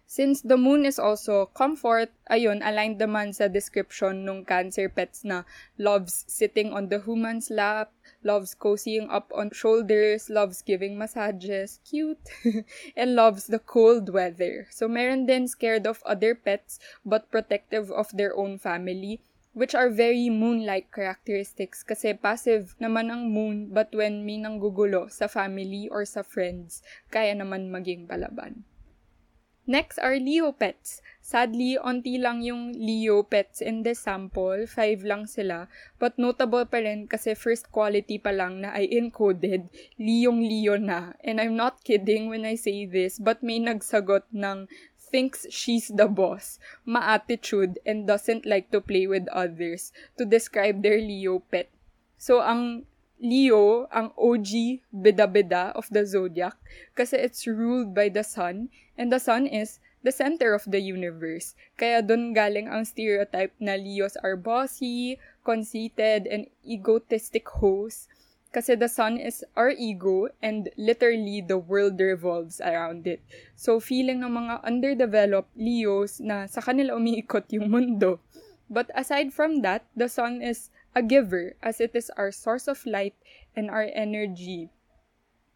Since 0.07 0.41
the 0.41 0.57
moon 0.57 0.85
is 0.85 0.99
also 1.01 1.47
comfort, 1.49 2.13
ayun, 2.29 2.61
aligned 2.61 3.01
naman 3.01 3.33
sa 3.33 3.49
description 3.49 4.21
nung 4.21 4.45
cancer 4.45 4.85
pets 4.85 5.25
na 5.25 5.49
loves 5.81 6.25
sitting 6.29 6.69
on 6.69 6.93
the 6.93 7.01
human's 7.01 7.49
lap, 7.49 7.89
loves 8.21 8.53
cozying 8.53 9.09
up 9.09 9.33
on 9.33 9.49
shoulders, 9.49 10.29
loves 10.29 10.61
giving 10.61 10.93
massages, 10.93 11.81
cute, 11.89 12.21
and 12.97 13.17
loves 13.17 13.49
the 13.49 13.57
cold 13.57 14.13
weather. 14.13 14.69
So 14.69 14.85
meron 14.85 15.25
din 15.25 15.49
scared 15.49 15.89
of 15.89 16.05
other 16.05 16.37
pets 16.37 16.77
but 17.01 17.33
protective 17.33 17.89
of 17.89 18.13
their 18.13 18.37
own 18.37 18.61
family 18.61 19.25
which 19.55 19.71
are 19.71 19.87
very 19.87 20.27
moon-like 20.27 20.91
characteristics 20.91 21.79
kasi 21.81 22.11
passive 22.11 22.75
naman 22.77 23.07
ang 23.07 23.31
moon 23.31 23.71
but 23.71 23.87
when 23.95 24.27
may 24.27 24.35
nanggugulo 24.35 25.07
sa 25.07 25.31
family 25.31 25.87
or 25.87 26.03
sa 26.03 26.21
friends, 26.21 26.83
kaya 27.07 27.31
naman 27.31 27.71
maging 27.71 28.03
palaban. 28.03 28.67
Next 29.65 29.97
are 29.97 30.21
Leo 30.21 30.53
pets. 30.53 31.01
Sadly, 31.25 31.73
onti 31.73 32.21
lang 32.21 32.45
yung 32.45 32.77
Leo 32.77 33.25
pets 33.25 33.65
in 33.65 33.81
this 33.81 34.05
sample, 34.05 34.69
five 34.69 35.01
lang 35.01 35.25
sila, 35.25 35.65
but 35.97 36.13
notable 36.21 36.69
pa 36.69 36.85
rin 36.85 37.09
kasi 37.09 37.33
first 37.33 37.73
quality 37.73 38.21
pa 38.21 38.29
lang 38.29 38.61
na 38.61 38.77
I 38.77 38.85
encoded, 38.85 39.73
Leong 39.97 40.45
Leo 40.45 40.77
na. 40.77 41.17
And 41.25 41.41
I'm 41.41 41.57
not 41.57 41.81
kidding 41.81 42.29
when 42.29 42.45
I 42.45 42.53
say 42.61 42.85
this, 42.85 43.17
but 43.17 43.41
may 43.41 43.57
nagsagot 43.57 44.29
ng 44.29 44.69
thinks 45.05 45.45
she's 45.53 45.87
the 45.87 46.09
boss, 46.09 46.59
ma-attitude, 46.85 47.79
and 47.85 48.07
doesn't 48.09 48.45
like 48.45 48.71
to 48.71 48.81
play 48.81 49.05
with 49.05 49.29
others 49.29 49.93
to 50.17 50.25
describe 50.25 50.81
their 50.81 50.97
Leo 50.97 51.39
pet. 51.39 51.69
So, 52.17 52.41
ang 52.41 52.89
Leo, 53.21 53.87
ang 53.95 54.11
OG 54.19 54.83
bida-bida 54.91 55.71
of 55.71 55.87
the 55.87 56.03
zodiac 56.03 56.59
kasi 56.99 57.15
it's 57.15 57.47
ruled 57.47 57.95
by 57.95 58.11
the 58.11 58.27
sun 58.27 58.67
and 58.99 59.07
the 59.07 59.23
sun 59.23 59.47
is 59.47 59.79
the 60.03 60.11
center 60.11 60.53
of 60.53 60.67
the 60.67 60.83
universe. 60.83 61.55
Kaya 61.79 62.03
dun 62.03 62.35
galing 62.35 62.67
ang 62.69 62.85
stereotype 62.85 63.55
na 63.57 63.79
Leos 63.79 64.19
are 64.19 64.37
bossy, 64.37 65.17
conceited, 65.41 66.27
and 66.27 66.45
egotistic 66.61 67.47
hosts 67.49 68.11
kasi 68.55 68.79
the 68.79 68.87
sun 68.87 69.19
is 69.19 69.43
our 69.59 69.75
ego 69.75 70.31
and 70.39 70.71
literally 70.79 71.43
the 71.43 71.59
world 71.59 71.99
revolves 71.99 72.63
around 72.63 73.03
it. 73.03 73.19
So 73.59 73.83
feeling 73.83 74.23
ng 74.23 74.31
mga 74.31 74.63
underdeveloped 74.63 75.51
Leos 75.59 76.23
na 76.23 76.47
sa 76.47 76.63
kanila 76.63 76.95
umiikot 76.95 77.51
yung 77.51 77.67
mundo. 77.67 78.23
But 78.71 78.87
aside 78.95 79.35
from 79.35 79.59
that, 79.67 79.83
the 79.91 80.07
sun 80.07 80.39
is 80.39 80.71
a 80.95 81.03
giver 81.03 81.59
as 81.59 81.83
it 81.83 81.91
is 81.99 82.07
our 82.15 82.31
source 82.31 82.71
of 82.71 82.79
light 82.87 83.19
and 83.59 83.67
our 83.67 83.91
energy. 83.91 84.71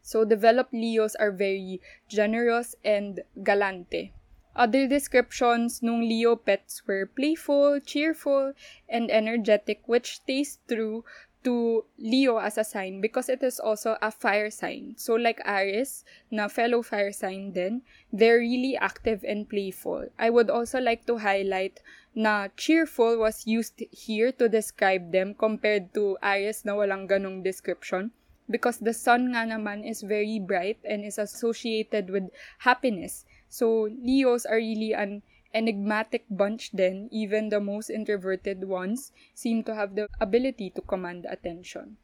So 0.04 0.28
developed 0.28 0.76
Leos 0.76 1.16
are 1.16 1.32
very 1.32 1.80
generous 2.04 2.76
and 2.84 3.24
galante. 3.40 4.12
Other 4.52 4.84
descriptions 4.84 5.80
nung 5.80 6.04
Leo 6.04 6.36
pets 6.36 6.84
were 6.84 7.06
playful, 7.06 7.80
cheerful, 7.80 8.52
and 8.90 9.08
energetic 9.08 9.86
which 9.88 10.20
stays 10.20 10.58
true 10.68 11.06
to 11.44 11.84
Leo 11.98 12.38
as 12.38 12.58
a 12.58 12.64
sign 12.64 13.00
because 13.00 13.28
it 13.28 13.42
is 13.42 13.58
also 13.60 13.96
a 14.02 14.10
fire 14.10 14.50
sign. 14.50 14.94
So 14.96 15.14
like 15.14 15.40
Aries, 15.44 16.04
na 16.30 16.48
fellow 16.48 16.82
fire 16.82 17.12
sign 17.12 17.52
din, 17.52 17.82
they're 18.12 18.38
really 18.38 18.76
active 18.76 19.24
and 19.24 19.48
playful. 19.48 20.08
I 20.18 20.30
would 20.30 20.50
also 20.50 20.80
like 20.80 21.06
to 21.06 21.18
highlight 21.18 21.80
na 22.14 22.48
cheerful 22.56 23.18
was 23.18 23.46
used 23.46 23.82
here 23.90 24.32
to 24.32 24.48
describe 24.48 25.12
them 25.12 25.34
compared 25.34 25.94
to 25.94 26.18
Aries 26.22 26.64
na 26.64 26.74
walang 26.74 27.08
ganong 27.08 27.44
description 27.44 28.10
because 28.50 28.82
the 28.82 28.92
sun 28.92 29.30
nga 29.32 29.46
naman 29.46 29.86
is 29.86 30.02
very 30.02 30.42
bright 30.42 30.82
and 30.82 31.06
is 31.06 31.16
associated 31.16 32.10
with 32.10 32.28
happiness. 32.58 33.24
So 33.48 33.88
Leos 34.02 34.44
are 34.44 34.58
really 34.58 34.92
an 34.92 35.22
enigmatic 35.52 36.26
bunch 36.30 36.70
then, 36.72 37.08
even 37.10 37.48
the 37.48 37.60
most 37.60 37.90
introverted 37.90 38.64
ones 38.64 39.12
seem 39.34 39.62
to 39.64 39.74
have 39.74 39.94
the 39.94 40.08
ability 40.20 40.70
to 40.70 40.82
command 40.82 41.26
attention. 41.28 41.96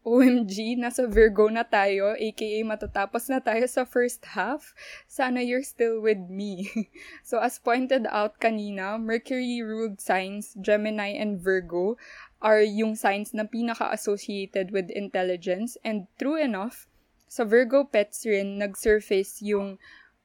OMG, 0.00 0.80
nasa 0.80 1.04
Virgo 1.04 1.52
na 1.52 1.60
tayo, 1.60 2.16
aka 2.16 2.64
matatapos 2.64 3.28
na 3.28 3.36
tayo 3.36 3.68
sa 3.68 3.84
first 3.84 4.24
half. 4.32 4.72
Sana 5.04 5.44
you're 5.44 5.66
still 5.66 6.00
with 6.00 6.32
me. 6.32 6.72
so 7.28 7.36
as 7.36 7.60
pointed 7.60 8.08
out 8.08 8.40
kanina, 8.40 8.96
Mercury-ruled 8.96 10.00
signs, 10.00 10.56
Gemini 10.56 11.12
and 11.12 11.36
Virgo, 11.36 12.00
are 12.40 12.64
yung 12.64 12.96
signs 12.96 13.36
na 13.36 13.44
pinaka-associated 13.44 14.72
with 14.72 14.88
intelligence. 14.88 15.76
And 15.84 16.08
true 16.16 16.40
enough, 16.40 16.88
sa 17.28 17.44
Virgo 17.44 17.84
pets 17.84 18.24
rin, 18.24 18.56
nag-surface 18.56 19.44
yung 19.44 19.76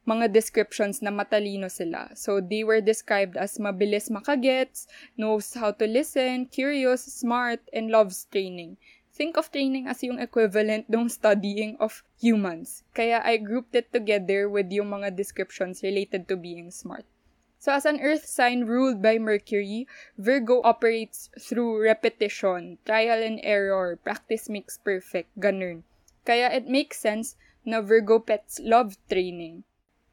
mga 0.06 0.32
descriptions 0.32 1.02
na 1.02 1.10
matalino 1.10 1.70
sila. 1.70 2.14
So, 2.14 2.40
they 2.40 2.64
were 2.64 2.82
described 2.82 3.38
as 3.38 3.58
mabilis 3.58 4.10
makagets, 4.10 4.88
knows 5.18 5.54
how 5.54 5.74
to 5.74 5.86
listen, 5.86 6.46
curious, 6.46 7.02
smart, 7.02 7.60
and 7.74 7.90
loves 7.90 8.30
training. 8.30 8.78
Think 9.16 9.38
of 9.38 9.50
training 9.50 9.88
as 9.88 10.04
yung 10.04 10.20
equivalent 10.20 10.92
ng 10.92 11.08
studying 11.08 11.80
of 11.80 12.04
humans. 12.20 12.84
Kaya 12.92 13.24
I 13.24 13.40
grouped 13.40 13.74
it 13.74 13.90
together 13.96 14.52
with 14.52 14.68
yung 14.70 14.92
mga 14.92 15.16
descriptions 15.16 15.80
related 15.82 16.28
to 16.28 16.36
being 16.36 16.68
smart. 16.68 17.08
So 17.66 17.72
as 17.72 17.88
an 17.88 18.04
earth 18.04 18.28
sign 18.28 18.70
ruled 18.70 19.02
by 19.02 19.18
Mercury, 19.18 19.88
Virgo 20.20 20.62
operates 20.62 21.32
through 21.40 21.82
repetition, 21.82 22.78
trial 22.86 23.24
and 23.24 23.40
error, 23.42 23.96
practice 23.96 24.50
makes 24.50 24.78
perfect, 24.78 25.34
ganun. 25.40 25.82
Kaya 26.28 26.52
it 26.52 26.68
makes 26.68 27.00
sense 27.00 27.40
na 27.66 27.82
Virgo 27.82 28.20
pets 28.20 28.60
love 28.62 29.00
training. 29.10 29.64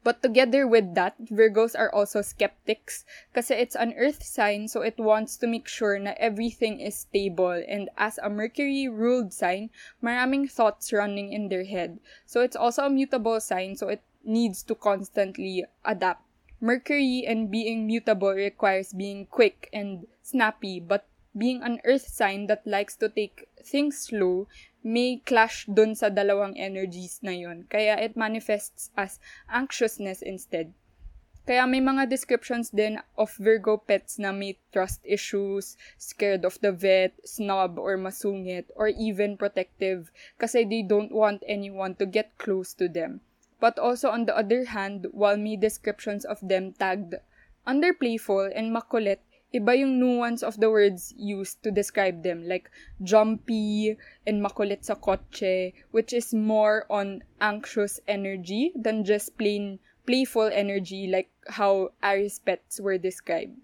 But 0.03 0.21
together 0.21 0.67
with 0.67 0.95
that, 0.95 1.15
Virgos 1.31 1.79
are 1.79 1.87
also 1.87 2.21
skeptics 2.21 3.05
kasi 3.33 3.55
it's 3.55 3.75
an 3.75 3.95
earth 3.95 4.21
sign 4.21 4.67
so 4.67 4.81
it 4.83 4.99
wants 4.99 5.37
to 5.39 5.47
make 5.47 5.67
sure 5.67 5.97
na 5.97 6.11
everything 6.19 6.83
is 6.83 7.07
stable 7.07 7.55
and 7.55 7.89
as 7.97 8.19
a 8.19 8.29
Mercury 8.29 8.91
ruled 8.91 9.31
sign, 9.31 9.71
maraming 10.03 10.51
thoughts 10.51 10.91
running 10.91 11.31
in 11.31 11.47
their 11.47 11.63
head. 11.63 11.99
So 12.25 12.41
it's 12.41 12.59
also 12.59 12.83
a 12.83 12.91
mutable 12.91 13.39
sign 13.39 13.75
so 13.79 13.87
it 13.87 14.03
needs 14.23 14.61
to 14.63 14.75
constantly 14.75 15.63
adapt. 15.85 16.27
Mercury 16.59 17.23
and 17.27 17.51
being 17.51 17.87
mutable 17.87 18.31
requires 18.31 18.91
being 18.91 19.25
quick 19.27 19.69
and 19.71 20.07
snappy 20.21 20.79
but 20.79 21.07
being 21.37 21.63
an 21.63 21.79
earth 21.83 22.07
sign 22.07 22.47
that 22.47 22.65
likes 22.67 22.95
to 22.95 23.09
take 23.09 23.47
things 23.63 23.97
slow 23.97 24.47
may 24.83 25.23
clash 25.23 25.65
dun 25.65 25.95
sa 25.95 26.11
dalawang 26.11 26.59
energies 26.59 27.23
na 27.23 27.31
yun. 27.31 27.63
Kaya 27.71 27.95
it 27.97 28.19
manifests 28.19 28.91
as 28.99 29.17
anxiousness 29.47 30.21
instead. 30.21 30.75
Kaya 31.43 31.67
may 31.67 31.83
mga 31.83 32.07
descriptions 32.07 32.71
din 32.71 33.03
of 33.19 33.35
Virgo 33.35 33.75
pets 33.75 34.15
na 34.15 34.31
may 34.31 34.55
trust 34.71 35.03
issues, 35.03 35.75
scared 35.99 36.47
of 36.47 36.55
the 36.63 36.71
vet, 36.71 37.11
snob 37.27 37.75
or 37.75 37.99
masungit, 37.99 38.71
or 38.79 38.87
even 38.87 39.35
protective 39.35 40.07
kasi 40.39 40.63
they 40.63 40.79
don't 40.79 41.11
want 41.11 41.43
anyone 41.43 41.99
to 41.99 42.07
get 42.07 42.31
close 42.39 42.71
to 42.71 42.87
them. 42.87 43.19
But 43.59 43.75
also 43.75 44.07
on 44.07 44.23
the 44.23 44.35
other 44.35 44.71
hand, 44.71 45.07
while 45.11 45.35
may 45.35 45.59
descriptions 45.59 46.23
of 46.23 46.39
them 46.39 46.79
tagged 46.79 47.19
under 47.67 47.91
playful 47.91 48.47
and 48.47 48.71
makulit, 48.71 49.19
iba 49.53 49.77
yung 49.77 50.01
nuance 50.01 50.41
of 50.41 50.57
the 50.57 50.69
words 50.69 51.13
used 51.15 51.61
to 51.61 51.69
describe 51.69 52.25
them. 52.25 52.49
Like, 52.49 52.73
jumpy 53.05 53.95
and 54.25 54.41
makulit 54.41 54.83
sa 54.83 54.97
kotse, 54.97 55.77
which 55.93 56.11
is 56.11 56.33
more 56.33 56.89
on 56.89 57.21
anxious 57.39 58.01
energy 58.09 58.73
than 58.73 59.05
just 59.05 59.37
plain 59.37 59.77
playful 60.05 60.51
energy 60.51 61.07
like 61.07 61.31
how 61.47 61.95
Aries 62.03 62.39
pets 62.39 62.79
were 62.79 62.97
described. 62.97 63.55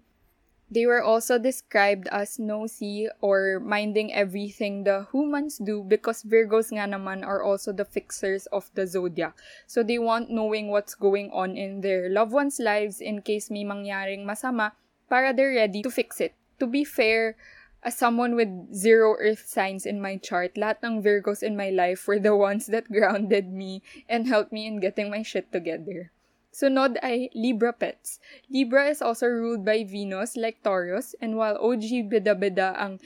They 0.70 0.86
were 0.86 1.02
also 1.02 1.36
described 1.36 2.06
as 2.14 2.38
nosy 2.38 3.10
or 3.20 3.58
minding 3.58 4.14
everything 4.14 4.84
the 4.84 5.10
humans 5.10 5.58
do 5.58 5.82
because 5.82 6.22
Virgos 6.22 6.70
nga 6.70 6.86
naman 6.86 7.26
are 7.26 7.42
also 7.42 7.74
the 7.74 7.84
fixers 7.84 8.46
of 8.54 8.70
the 8.78 8.86
zodiac. 8.86 9.34
So 9.66 9.82
they 9.82 9.98
want 9.98 10.30
knowing 10.30 10.70
what's 10.70 10.94
going 10.94 11.34
on 11.34 11.58
in 11.58 11.82
their 11.82 12.06
loved 12.08 12.30
ones' 12.30 12.62
lives 12.62 13.02
in 13.02 13.26
case 13.26 13.50
may 13.50 13.66
mangyaring 13.66 14.22
masama 14.22 14.78
para 15.10 15.34
they're 15.34 15.58
ready 15.58 15.82
to 15.82 15.90
fix 15.90 16.22
it. 16.22 16.38
To 16.62 16.70
be 16.70 16.86
fair, 16.86 17.34
as 17.82 17.98
someone 17.98 18.36
with 18.38 18.48
zero 18.70 19.16
earth 19.18 19.50
signs 19.50 19.84
in 19.84 19.98
my 19.98 20.16
chart, 20.16 20.54
lahat 20.54 20.78
ng 20.86 21.02
Virgos 21.02 21.42
in 21.42 21.58
my 21.58 21.74
life 21.74 22.06
were 22.06 22.22
the 22.22 22.36
ones 22.36 22.70
that 22.70 22.92
grounded 22.94 23.50
me 23.50 23.82
and 24.06 24.30
helped 24.30 24.54
me 24.54 24.70
in 24.70 24.78
getting 24.78 25.10
my 25.10 25.26
shit 25.26 25.50
together. 25.50 26.14
Sunod 26.50 26.98
ay 27.02 27.30
Libra 27.34 27.72
pets. 27.72 28.18
Libra 28.50 28.90
is 28.90 29.00
also 29.02 29.26
ruled 29.26 29.64
by 29.64 29.86
Venus 29.86 30.34
like 30.34 30.62
Taurus 30.62 31.14
and 31.22 31.38
while 31.38 31.58
OG 31.58 32.10
bida-bida 32.10 32.74
ang 32.74 32.98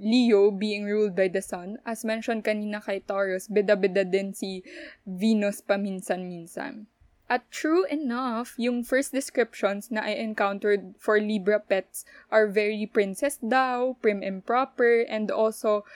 Leo 0.00 0.48
being 0.52 0.88
ruled 0.88 1.16
by 1.16 1.28
the 1.28 1.44
Sun, 1.44 1.76
as 1.84 2.08
mentioned 2.08 2.44
kanina 2.44 2.80
kay 2.80 3.04
Taurus, 3.04 3.48
bida-bida 3.52 4.04
din 4.04 4.32
si 4.32 4.64
Venus 5.04 5.60
paminsan-minsan. 5.60 6.88
At 7.30 7.46
true 7.54 7.86
enough, 7.86 8.58
yung 8.58 8.82
first 8.82 9.14
descriptions 9.14 9.86
na 9.86 10.02
I 10.02 10.18
encountered 10.18 10.98
for 10.98 11.22
Libra 11.22 11.62
pets 11.62 12.02
are 12.26 12.50
very 12.50 12.90
princess 12.90 13.38
daw, 13.38 13.94
prim 14.02 14.18
and 14.26 14.42
proper, 14.42 15.06
and 15.06 15.30
also 15.30 15.86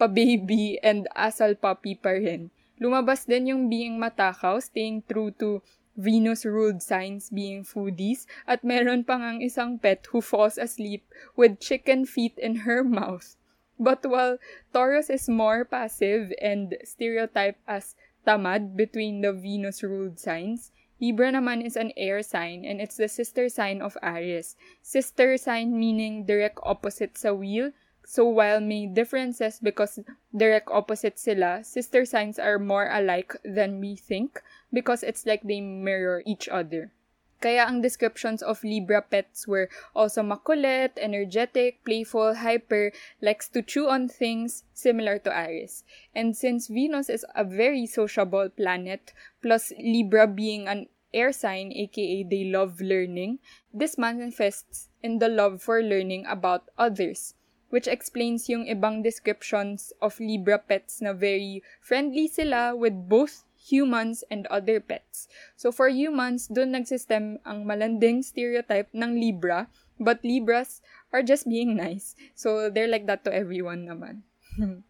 pa-baby 0.00 0.80
and 0.80 1.04
asal 1.12 1.60
puppy 1.60 1.92
pa 1.92 2.16
rin. 2.16 2.48
Lumabas 2.80 3.28
din 3.28 3.52
yung 3.52 3.68
being 3.68 4.00
matakaw, 4.00 4.64
staying 4.64 5.04
true 5.04 5.28
to 5.36 5.60
Venus-ruled 6.00 6.80
signs 6.80 7.28
being 7.28 7.68
foodies, 7.68 8.24
at 8.48 8.64
meron 8.64 9.04
pang 9.04 9.20
ang 9.20 9.44
isang 9.44 9.76
pet 9.76 10.08
who 10.08 10.24
falls 10.24 10.56
asleep 10.56 11.04
with 11.36 11.60
chicken 11.60 12.08
feet 12.08 12.38
in 12.40 12.64
her 12.64 12.80
mouth. 12.80 13.36
But 13.76 14.08
while 14.08 14.40
Taurus 14.72 15.12
is 15.12 15.28
more 15.28 15.68
passive 15.68 16.32
and 16.40 16.80
stereotyped 16.80 17.60
as 17.68 17.92
tamad 18.24 18.72
between 18.72 19.20
the 19.20 19.36
Venus-ruled 19.36 20.16
signs, 20.16 20.72
Libra 21.00 21.30
naman 21.30 21.62
is 21.62 21.76
an 21.78 21.92
air 21.96 22.22
sign 22.22 22.66
and 22.66 22.80
it's 22.82 22.98
the 22.98 23.06
sister 23.06 23.48
sign 23.48 23.80
of 23.80 23.96
Aries. 24.02 24.56
Sister 24.82 25.38
sign 25.38 25.78
meaning 25.78 26.26
direct 26.26 26.58
opposite 26.62 27.16
sa 27.16 27.32
wheel. 27.32 27.70
So 28.02 28.26
while 28.26 28.58
may 28.58 28.86
differences 28.86 29.60
because 29.62 30.00
direct 30.34 30.66
opposite 30.72 31.18
sila, 31.18 31.62
sister 31.62 32.04
signs 32.04 32.38
are 32.38 32.58
more 32.58 32.88
alike 32.90 33.36
than 33.44 33.78
we 33.78 33.94
think 33.94 34.42
because 34.72 35.04
it's 35.04 35.26
like 35.26 35.44
they 35.44 35.60
mirror 35.60 36.22
each 36.26 36.48
other. 36.48 36.90
Kaya 37.38 37.70
ang 37.70 37.86
descriptions 37.86 38.42
of 38.42 38.66
Libra 38.66 38.98
pets 38.98 39.46
were 39.46 39.70
also 39.94 40.26
makulit, 40.26 40.98
energetic, 40.98 41.78
playful, 41.86 42.34
hyper, 42.34 42.90
likes 43.22 43.46
to 43.54 43.62
chew 43.62 43.86
on 43.86 44.10
things, 44.10 44.66
similar 44.74 45.22
to 45.22 45.30
Aries. 45.30 45.84
And 46.18 46.34
since 46.34 46.66
Venus 46.66 47.06
is 47.06 47.24
a 47.38 47.46
very 47.46 47.86
sociable 47.86 48.50
planet, 48.50 49.14
plus 49.38 49.70
Libra 49.78 50.26
being 50.26 50.66
an 50.66 50.90
air 51.14 51.30
sign, 51.30 51.70
aka 51.72 52.26
they 52.26 52.44
love 52.50 52.80
learning, 52.80 53.38
this 53.72 53.96
manifests 53.96 54.88
in 55.02 55.18
the 55.18 55.28
love 55.28 55.62
for 55.62 55.80
learning 55.80 56.26
about 56.26 56.68
others, 56.76 57.34
which 57.70 57.86
explains 57.86 58.48
yung 58.48 58.66
ibang 58.66 59.06
descriptions 59.06 59.92
of 60.02 60.18
Libra 60.18 60.58
pets 60.58 61.00
na 61.00 61.14
very 61.14 61.62
friendly 61.80 62.26
sila 62.26 62.74
with 62.74 63.08
both 63.08 63.46
humans, 63.68 64.24
and 64.32 64.48
other 64.48 64.80
pets. 64.80 65.28
So 65.56 65.70
for 65.70 65.88
humans, 65.88 66.48
dun 66.48 66.72
nagsistem 66.72 67.38
ang 67.44 67.68
malanding 67.68 68.24
stereotype 68.24 68.88
ng 68.96 69.20
Libra, 69.20 69.68
but 70.00 70.24
Libras 70.24 70.80
are 71.12 71.22
just 71.22 71.48
being 71.48 71.76
nice. 71.76 72.16
So 72.34 72.70
they're 72.72 72.90
like 72.90 73.06
that 73.06 73.24
to 73.24 73.32
everyone 73.32 73.84
naman. 73.86 74.24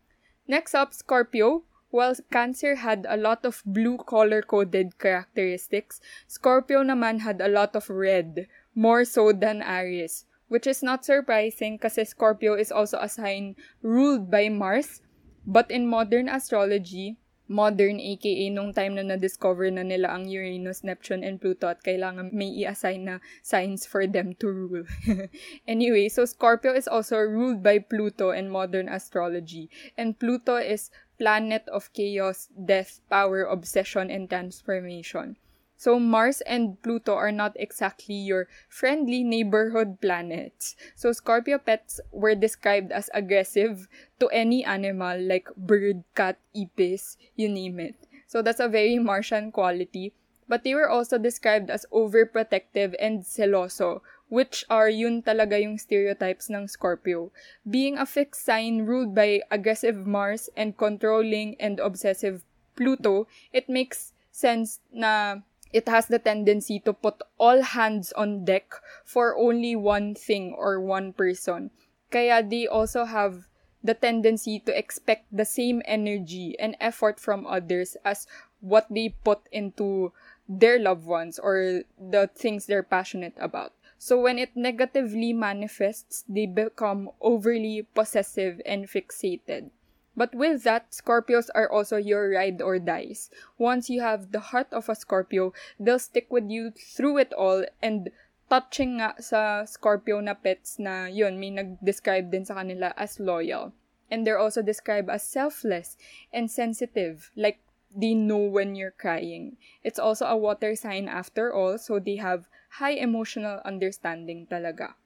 Next 0.48 0.74
up, 0.74 0.94
Scorpio. 0.94 1.64
While 1.90 2.20
Cancer 2.28 2.76
had 2.76 3.08
a 3.08 3.16
lot 3.16 3.48
of 3.48 3.64
blue 3.64 3.96
color-coded 3.96 5.00
characteristics, 5.00 6.04
Scorpio 6.28 6.84
naman 6.84 7.24
had 7.24 7.40
a 7.40 7.48
lot 7.48 7.72
of 7.72 7.88
red, 7.88 8.44
more 8.76 9.08
so 9.08 9.32
than 9.32 9.64
Aries, 9.64 10.28
which 10.52 10.68
is 10.68 10.84
not 10.84 11.08
surprising 11.08 11.80
kasi 11.80 12.04
Scorpio 12.04 12.52
is 12.52 12.68
also 12.68 13.00
a 13.00 13.08
sign 13.08 13.56
ruled 13.80 14.28
by 14.28 14.52
Mars, 14.52 15.00
but 15.48 15.70
in 15.72 15.88
modern 15.88 16.28
astrology, 16.28 17.16
modern 17.48 17.98
aka 17.98 18.52
nung 18.52 18.76
time 18.76 18.94
na 18.94 19.02
na-discover 19.02 19.72
na 19.72 19.82
nila 19.82 20.12
ang 20.12 20.28
Uranus, 20.28 20.84
Neptune, 20.84 21.24
and 21.24 21.40
Pluto 21.40 21.72
at 21.72 21.80
kailangan 21.80 22.30
may 22.30 22.52
i-assign 22.62 23.08
na 23.08 23.16
signs 23.40 23.88
for 23.88 24.06
them 24.06 24.36
to 24.36 24.52
rule. 24.52 24.84
anyway, 25.66 26.12
so 26.12 26.28
Scorpio 26.28 26.76
is 26.76 26.86
also 26.86 27.16
ruled 27.16 27.64
by 27.64 27.80
Pluto 27.80 28.30
in 28.30 28.52
modern 28.52 28.88
astrology. 28.88 29.72
And 29.96 30.20
Pluto 30.20 30.60
is 30.60 30.92
planet 31.18 31.66
of 31.72 31.90
chaos, 31.96 32.48
death, 32.52 33.00
power, 33.10 33.42
obsession, 33.42 34.12
and 34.12 34.30
transformation. 34.30 35.40
So 35.78 36.02
Mars 36.02 36.42
and 36.42 36.74
Pluto 36.82 37.14
are 37.14 37.30
not 37.30 37.54
exactly 37.54 38.18
your 38.18 38.50
friendly 38.68 39.22
neighborhood 39.22 40.02
planets. 40.02 40.74
So 40.98 41.12
Scorpio 41.14 41.58
pets 41.58 42.02
were 42.10 42.34
described 42.34 42.90
as 42.90 43.08
aggressive 43.14 43.86
to 44.18 44.26
any 44.34 44.64
animal 44.66 45.22
like 45.22 45.46
bird, 45.56 46.02
cat, 46.18 46.36
ipis, 46.50 47.16
you 47.36 47.48
name 47.48 47.78
it. 47.78 47.94
So 48.26 48.42
that's 48.42 48.58
a 48.58 48.68
very 48.68 48.98
Martian 48.98 49.52
quality. 49.52 50.12
But 50.48 50.64
they 50.64 50.74
were 50.74 50.90
also 50.90 51.16
described 51.16 51.70
as 51.70 51.86
overprotective 51.92 52.96
and 52.98 53.22
celoso, 53.22 54.00
which 54.28 54.64
are 54.68 54.88
yun 54.88 55.22
talaga 55.22 55.62
yung 55.62 55.78
stereotypes 55.78 56.50
ng 56.50 56.66
Scorpio. 56.66 57.30
Being 57.62 57.98
a 57.98 58.06
fixed 58.06 58.44
sign 58.44 58.82
ruled 58.82 59.14
by 59.14 59.46
aggressive 59.52 60.08
Mars 60.08 60.50
and 60.56 60.76
controlling 60.76 61.54
and 61.60 61.78
obsessive 61.78 62.42
Pluto, 62.74 63.28
it 63.52 63.68
makes 63.68 64.12
sense 64.32 64.80
na 64.90 65.44
it 65.72 65.88
has 65.88 66.06
the 66.06 66.18
tendency 66.18 66.80
to 66.80 66.92
put 66.92 67.20
all 67.38 67.62
hands 67.62 68.12
on 68.12 68.44
deck 68.44 68.74
for 69.04 69.36
only 69.36 69.76
one 69.76 70.14
thing 70.14 70.54
or 70.56 70.80
one 70.80 71.12
person. 71.12 71.70
Kaya 72.10 72.42
they 72.42 72.66
also 72.66 73.04
have 73.04 73.48
the 73.82 73.94
tendency 73.94 74.58
to 74.60 74.76
expect 74.76 75.26
the 75.30 75.44
same 75.44 75.82
energy 75.84 76.58
and 76.58 76.76
effort 76.80 77.20
from 77.20 77.46
others 77.46 77.96
as 78.04 78.26
what 78.60 78.86
they 78.90 79.14
put 79.22 79.40
into 79.52 80.12
their 80.48 80.78
loved 80.78 81.04
ones 81.04 81.38
or 81.38 81.82
the 81.98 82.28
things 82.34 82.66
they're 82.66 82.82
passionate 82.82 83.36
about. 83.38 83.72
So 83.98 84.20
when 84.20 84.38
it 84.38 84.54
negatively 84.54 85.32
manifests, 85.32 86.24
they 86.28 86.46
become 86.46 87.10
overly 87.20 87.86
possessive 87.94 88.60
and 88.64 88.86
fixated. 88.86 89.70
But 90.18 90.34
with 90.34 90.66
that, 90.66 90.90
Scorpios 90.90 91.46
are 91.54 91.70
also 91.70 91.94
your 91.94 92.34
ride 92.34 92.58
or 92.58 92.82
dies. 92.82 93.30
Once 93.54 93.86
you 93.86 94.02
have 94.02 94.34
the 94.34 94.50
heart 94.50 94.66
of 94.74 94.90
a 94.90 94.98
Scorpio, 94.98 95.54
they'll 95.78 96.02
stick 96.02 96.26
with 96.26 96.50
you 96.50 96.74
through 96.74 97.22
it 97.22 97.32
all 97.38 97.62
and 97.78 98.10
touching 98.50 98.98
nga 98.98 99.14
sa 99.22 99.62
Scorpio 99.62 100.18
na 100.18 100.34
pets 100.34 100.82
na 100.82 101.06
yun, 101.06 101.38
may 101.38 101.54
nag-describe 101.54 102.34
din 102.34 102.42
sa 102.42 102.58
kanila 102.58 102.90
as 102.98 103.22
loyal. 103.22 103.70
And 104.10 104.26
they're 104.26 104.42
also 104.42 104.58
described 104.58 105.06
as 105.06 105.22
selfless 105.22 105.94
and 106.34 106.50
sensitive, 106.50 107.30
like 107.38 107.62
they 107.94 108.18
know 108.18 108.42
when 108.42 108.74
you're 108.74 108.98
crying. 108.98 109.54
It's 109.86 110.02
also 110.02 110.26
a 110.26 110.34
water 110.34 110.74
sign 110.74 111.06
after 111.06 111.54
all, 111.54 111.78
so 111.78 112.02
they 112.02 112.18
have 112.18 112.50
high 112.82 112.98
emotional 112.98 113.62
understanding 113.62 114.50
talaga. 114.50 114.98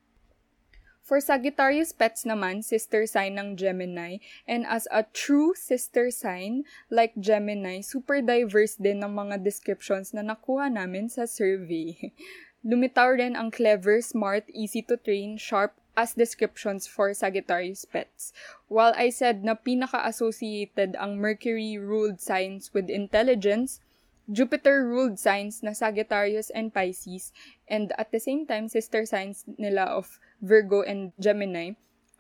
For 1.03 1.19
Sagittarius 1.19 1.91
pets 1.91 2.23
naman, 2.23 2.63
sister 2.63 3.11
sign 3.11 3.35
ng 3.35 3.59
Gemini. 3.59 4.23
And 4.47 4.63
as 4.63 4.87
a 4.95 5.03
true 5.11 5.53
sister 5.59 6.15
sign, 6.15 6.63
like 6.95 7.19
Gemini, 7.19 7.83
super 7.83 8.23
diverse 8.23 8.79
din 8.79 9.03
ng 9.03 9.11
mga 9.11 9.43
descriptions 9.43 10.15
na 10.15 10.23
nakuha 10.23 10.71
namin 10.71 11.11
sa 11.11 11.27
survey. 11.27 12.15
Lumitaw 12.63 13.19
rin 13.19 13.35
ang 13.35 13.51
clever, 13.51 13.99
smart, 13.99 14.47
easy 14.55 14.79
to 14.87 14.95
train, 14.95 15.35
sharp 15.35 15.75
as 15.99 16.15
descriptions 16.15 16.87
for 16.87 17.11
Sagittarius 17.11 17.85
pets. 17.85 18.31
While 18.71 18.95
I 18.95 19.11
said 19.11 19.43
na 19.43 19.59
pinaka-associated 19.59 20.95
ang 20.97 21.19
Mercury-ruled 21.19 22.23
signs 22.23 22.71
with 22.71 22.87
intelligence, 22.89 23.83
Jupiter-ruled 24.31 25.19
signs 25.19 25.67
na 25.67 25.75
Sagittarius 25.75 26.49
and 26.55 26.71
Pisces, 26.71 27.35
and 27.67 27.91
at 27.99 28.15
the 28.15 28.23
same 28.23 28.47
time, 28.47 28.71
sister 28.71 29.05
signs 29.05 29.43
nila 29.59 29.83
of 29.99 30.23
Virgo, 30.43 30.83
and 30.83 31.13
Gemini 31.19 31.73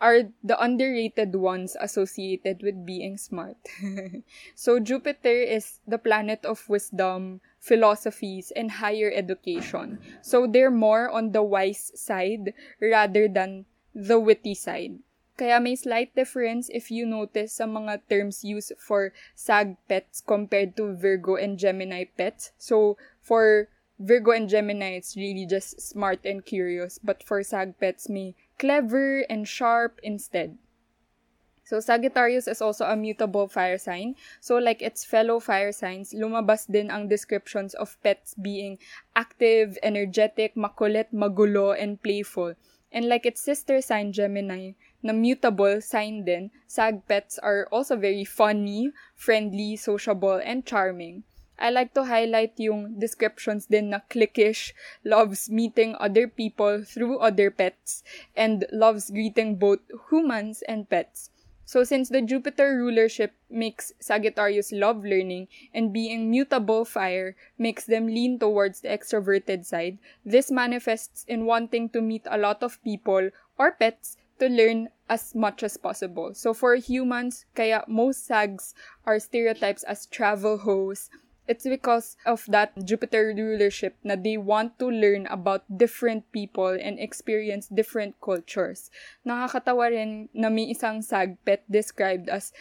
are 0.02 0.34
the 0.42 0.58
underrated 0.58 1.38
ones 1.38 1.78
associated 1.78 2.60
with 2.60 2.84
being 2.84 3.16
smart. 3.16 3.56
so 4.56 4.82
Jupiter 4.82 5.46
is 5.46 5.78
the 5.86 5.96
planet 5.96 6.44
of 6.44 6.68
wisdom, 6.68 7.40
philosophies, 7.60 8.50
and 8.56 8.82
higher 8.82 9.12
education. 9.14 10.02
So 10.20 10.50
they're 10.50 10.74
more 10.74 11.08
on 11.08 11.30
the 11.30 11.42
wise 11.42 11.94
side 11.94 12.52
rather 12.82 13.28
than 13.28 13.64
the 13.94 14.18
witty 14.18 14.58
side. 14.58 14.98
Kaya 15.38 15.60
may 15.60 15.76
slight 15.76 16.14
difference 16.14 16.68
if 16.68 16.90
you 16.90 17.06
notice 17.06 17.56
sa 17.56 17.64
mga 17.64 18.04
terms 18.10 18.44
used 18.44 18.74
for 18.76 19.14
Sag 19.38 19.78
pets 19.88 20.20
compared 20.20 20.76
to 20.76 20.92
Virgo 20.92 21.38
and 21.38 21.56
Gemini 21.56 22.04
pets. 22.04 22.52
So 22.58 22.98
for 23.22 23.70
Virgo 24.02 24.32
and 24.32 24.48
Gemini, 24.50 24.98
it's 24.98 25.16
really 25.16 25.46
just 25.46 25.80
smart 25.80 26.26
and 26.26 26.44
curious. 26.44 26.98
But 26.98 27.22
for 27.22 27.42
Sag 27.46 27.78
pets, 27.78 28.08
may 28.08 28.34
clever 28.58 29.22
and 29.30 29.46
sharp 29.46 30.00
instead. 30.02 30.58
So 31.62 31.78
Sagittarius 31.78 32.48
is 32.48 32.60
also 32.60 32.84
a 32.84 32.96
mutable 32.96 33.46
fire 33.46 33.78
sign. 33.78 34.16
So 34.40 34.58
like 34.58 34.82
its 34.82 35.04
fellow 35.06 35.38
fire 35.38 35.70
signs, 35.70 36.12
lumabas 36.12 36.66
din 36.66 36.90
ang 36.90 37.06
descriptions 37.06 37.74
of 37.78 37.94
pets 38.02 38.34
being 38.34 38.82
active, 39.14 39.78
energetic, 39.86 40.58
makulit, 40.58 41.14
magulo, 41.14 41.70
and 41.70 42.02
playful. 42.02 42.58
And 42.90 43.06
like 43.08 43.24
its 43.24 43.40
sister 43.40 43.80
sign 43.80 44.12
Gemini, 44.12 44.74
na 45.00 45.14
mutable 45.14 45.80
sign 45.80 46.26
din, 46.26 46.50
Sag 46.66 47.06
pets 47.06 47.38
are 47.38 47.70
also 47.70 47.94
very 47.94 48.26
funny, 48.26 48.90
friendly, 49.14 49.78
sociable, 49.78 50.42
and 50.42 50.66
charming. 50.66 51.22
I 51.62 51.70
like 51.70 51.94
to 51.94 52.02
highlight 52.02 52.58
yung 52.58 52.98
descriptions 52.98 53.70
din 53.70 53.94
na 53.94 54.02
loves 55.06 55.46
meeting 55.46 55.94
other 56.02 56.26
people 56.26 56.82
through 56.82 57.22
other 57.22 57.54
pets, 57.54 58.02
and 58.34 58.66
loves 58.74 59.14
greeting 59.14 59.54
both 59.62 59.78
humans 60.10 60.66
and 60.66 60.90
pets. 60.90 61.30
So 61.64 61.84
since 61.84 62.10
the 62.10 62.20
Jupiter 62.20 62.76
rulership 62.76 63.32
makes 63.48 63.94
Sagittarius 64.00 64.72
love 64.72 65.06
learning 65.06 65.46
and 65.72 65.94
being 65.94 66.28
mutable 66.28 66.84
fire 66.84 67.36
makes 67.56 67.86
them 67.86 68.08
lean 68.10 68.40
towards 68.40 68.80
the 68.80 68.88
extroverted 68.88 69.64
side, 69.64 69.98
this 70.26 70.50
manifests 70.50 71.24
in 71.28 71.46
wanting 71.46 71.88
to 71.90 72.02
meet 72.02 72.26
a 72.26 72.36
lot 72.36 72.62
of 72.62 72.82
people 72.82 73.30
or 73.56 73.70
pets 73.70 74.18
to 74.40 74.48
learn 74.48 74.90
as 75.08 75.34
much 75.34 75.62
as 75.62 75.76
possible. 75.76 76.34
So 76.34 76.52
for 76.52 76.74
humans, 76.74 77.46
kaya 77.54 77.84
most 77.86 78.26
sags 78.26 78.74
are 79.06 79.20
stereotypes 79.20 79.84
as 79.84 80.06
travel 80.06 80.58
hoes, 80.58 81.08
it's 81.48 81.66
because 81.66 82.16
of 82.26 82.44
that 82.48 82.72
Jupiter 82.84 83.34
rulership 83.34 83.98
na 84.04 84.14
they 84.14 84.36
want 84.36 84.78
to 84.78 84.86
learn 84.86 85.26
about 85.26 85.66
different 85.66 86.30
people 86.30 86.70
and 86.70 86.98
experience 86.98 87.66
different 87.66 88.14
cultures. 88.22 88.90
Nakakatawa 89.26 89.90
rin 89.90 90.28
na 90.32 90.48
may 90.48 90.70
isang 90.70 91.02
sagpet 91.02 91.66
described 91.66 92.30
as 92.30 92.54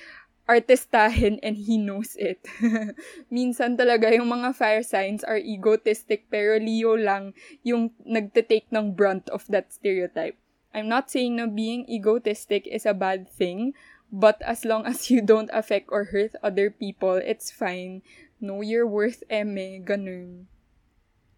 artistahin 0.50 1.40
and 1.46 1.56
he 1.56 1.78
knows 1.78 2.18
it. 2.18 2.42
Minsan 3.32 3.78
talaga 3.78 4.12
yung 4.12 4.28
mga 4.28 4.52
fire 4.58 4.84
signs 4.84 5.24
are 5.24 5.40
egotistic 5.40 6.28
pero 6.28 6.58
Leo 6.58 6.98
lang 6.98 7.32
yung 7.64 7.94
nagte-take 8.04 8.68
ng 8.74 8.98
brunt 8.98 9.30
of 9.30 9.46
that 9.48 9.72
stereotype. 9.72 10.36
I'm 10.74 10.88
not 10.88 11.12
saying 11.12 11.36
na 11.36 11.48
being 11.48 11.88
egotistic 11.88 12.66
is 12.68 12.88
a 12.88 12.96
bad 12.96 13.28
thing, 13.28 13.76
but 14.12 14.42
as 14.44 14.64
long 14.64 14.86
as 14.88 15.12
you 15.12 15.22
don't 15.22 15.52
affect 15.54 15.88
or 15.92 16.12
hurt 16.12 16.36
other 16.44 16.72
people, 16.72 17.16
it's 17.16 17.52
fine. 17.52 18.02
Know 18.42 18.66
your 18.66 18.90
worth, 18.90 19.22
eme, 19.30 19.86
ganun. 19.86 20.50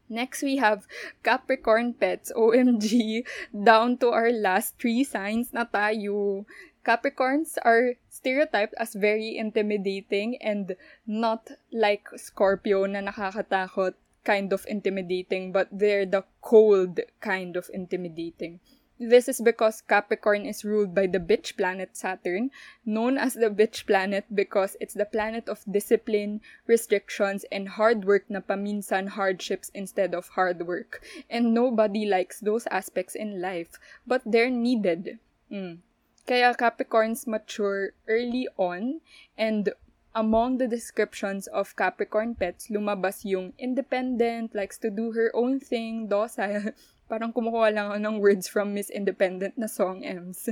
Next, 0.07 0.43
we 0.43 0.57
have 0.57 0.87
Capricorn 1.23 1.93
pets. 1.93 2.31
OMG. 2.31 3.27
Down 3.51 3.97
to 3.99 4.09
our 4.15 4.31
last 4.31 4.79
three 4.79 5.03
signs 5.03 5.51
na 5.51 5.67
tayo. 5.67 6.47
Capricorns 6.83 7.55
are 7.63 7.95
stereotyped 8.07 8.75
as 8.79 8.95
very 8.95 9.35
intimidating 9.35 10.35
and 10.43 10.75
not 11.07 11.47
like 11.71 12.07
Scorpio 12.15 12.83
na 12.87 12.99
nakakatakot 12.99 13.95
kind 14.23 14.51
of 14.51 14.63
intimidating, 14.67 15.51
but 15.51 15.67
they're 15.71 16.07
the 16.07 16.23
cold 16.43 16.99
kind 17.19 17.55
of 17.55 17.67
intimidating. 17.71 18.59
This 19.03 19.27
is 19.27 19.41
because 19.41 19.83
Capricorn 19.83 20.45
is 20.45 20.63
ruled 20.63 20.95
by 20.95 21.07
the 21.07 21.19
bitch 21.19 21.57
planet 21.57 21.91
Saturn, 21.91 22.51
known 22.85 23.17
as 23.17 23.33
the 23.33 23.51
bitch 23.51 23.85
planet 23.85 24.23
because 24.31 24.77
it's 24.79 24.93
the 24.93 25.03
planet 25.03 25.49
of 25.49 25.59
discipline, 25.69 26.39
restrictions, 26.67 27.43
and 27.51 27.67
hard 27.67 28.05
work 28.05 28.23
na 28.31 28.39
paminsan 28.39 29.19
hardships 29.19 29.67
instead 29.75 30.15
of 30.15 30.39
hard 30.39 30.63
work. 30.63 31.03
And 31.29 31.53
nobody 31.53 32.05
likes 32.05 32.39
those 32.39 32.63
aspects 32.71 33.13
in 33.13 33.41
life, 33.43 33.75
but 34.07 34.23
they're 34.23 34.49
needed. 34.49 35.19
Mm. 35.51 35.83
Kaya 36.23 36.55
Capricorns 36.55 37.27
mature 37.27 37.91
early 38.07 38.47
on 38.55 39.01
and 39.35 39.67
among 40.15 40.59
the 40.59 40.67
descriptions 40.67 41.47
of 41.47 41.75
Capricorn 41.75 42.35
pets, 42.35 42.69
lumabas 42.69 43.25
yung 43.25 43.51
independent, 43.57 44.55
likes 44.55 44.77
to 44.77 44.89
do 44.89 45.11
her 45.11 45.31
own 45.33 45.59
thing, 45.59 46.07
docile, 46.07 46.71
Parang 47.13 47.29
kumukuha 47.29 47.69
lang 47.69 47.93
ako 47.93 47.99
ng 48.01 48.17
words 48.25 48.49
from 48.49 48.73
Miss 48.73 48.89
Independent 48.89 49.53
na 49.53 49.69
song 49.69 50.01
Ems. 50.01 50.49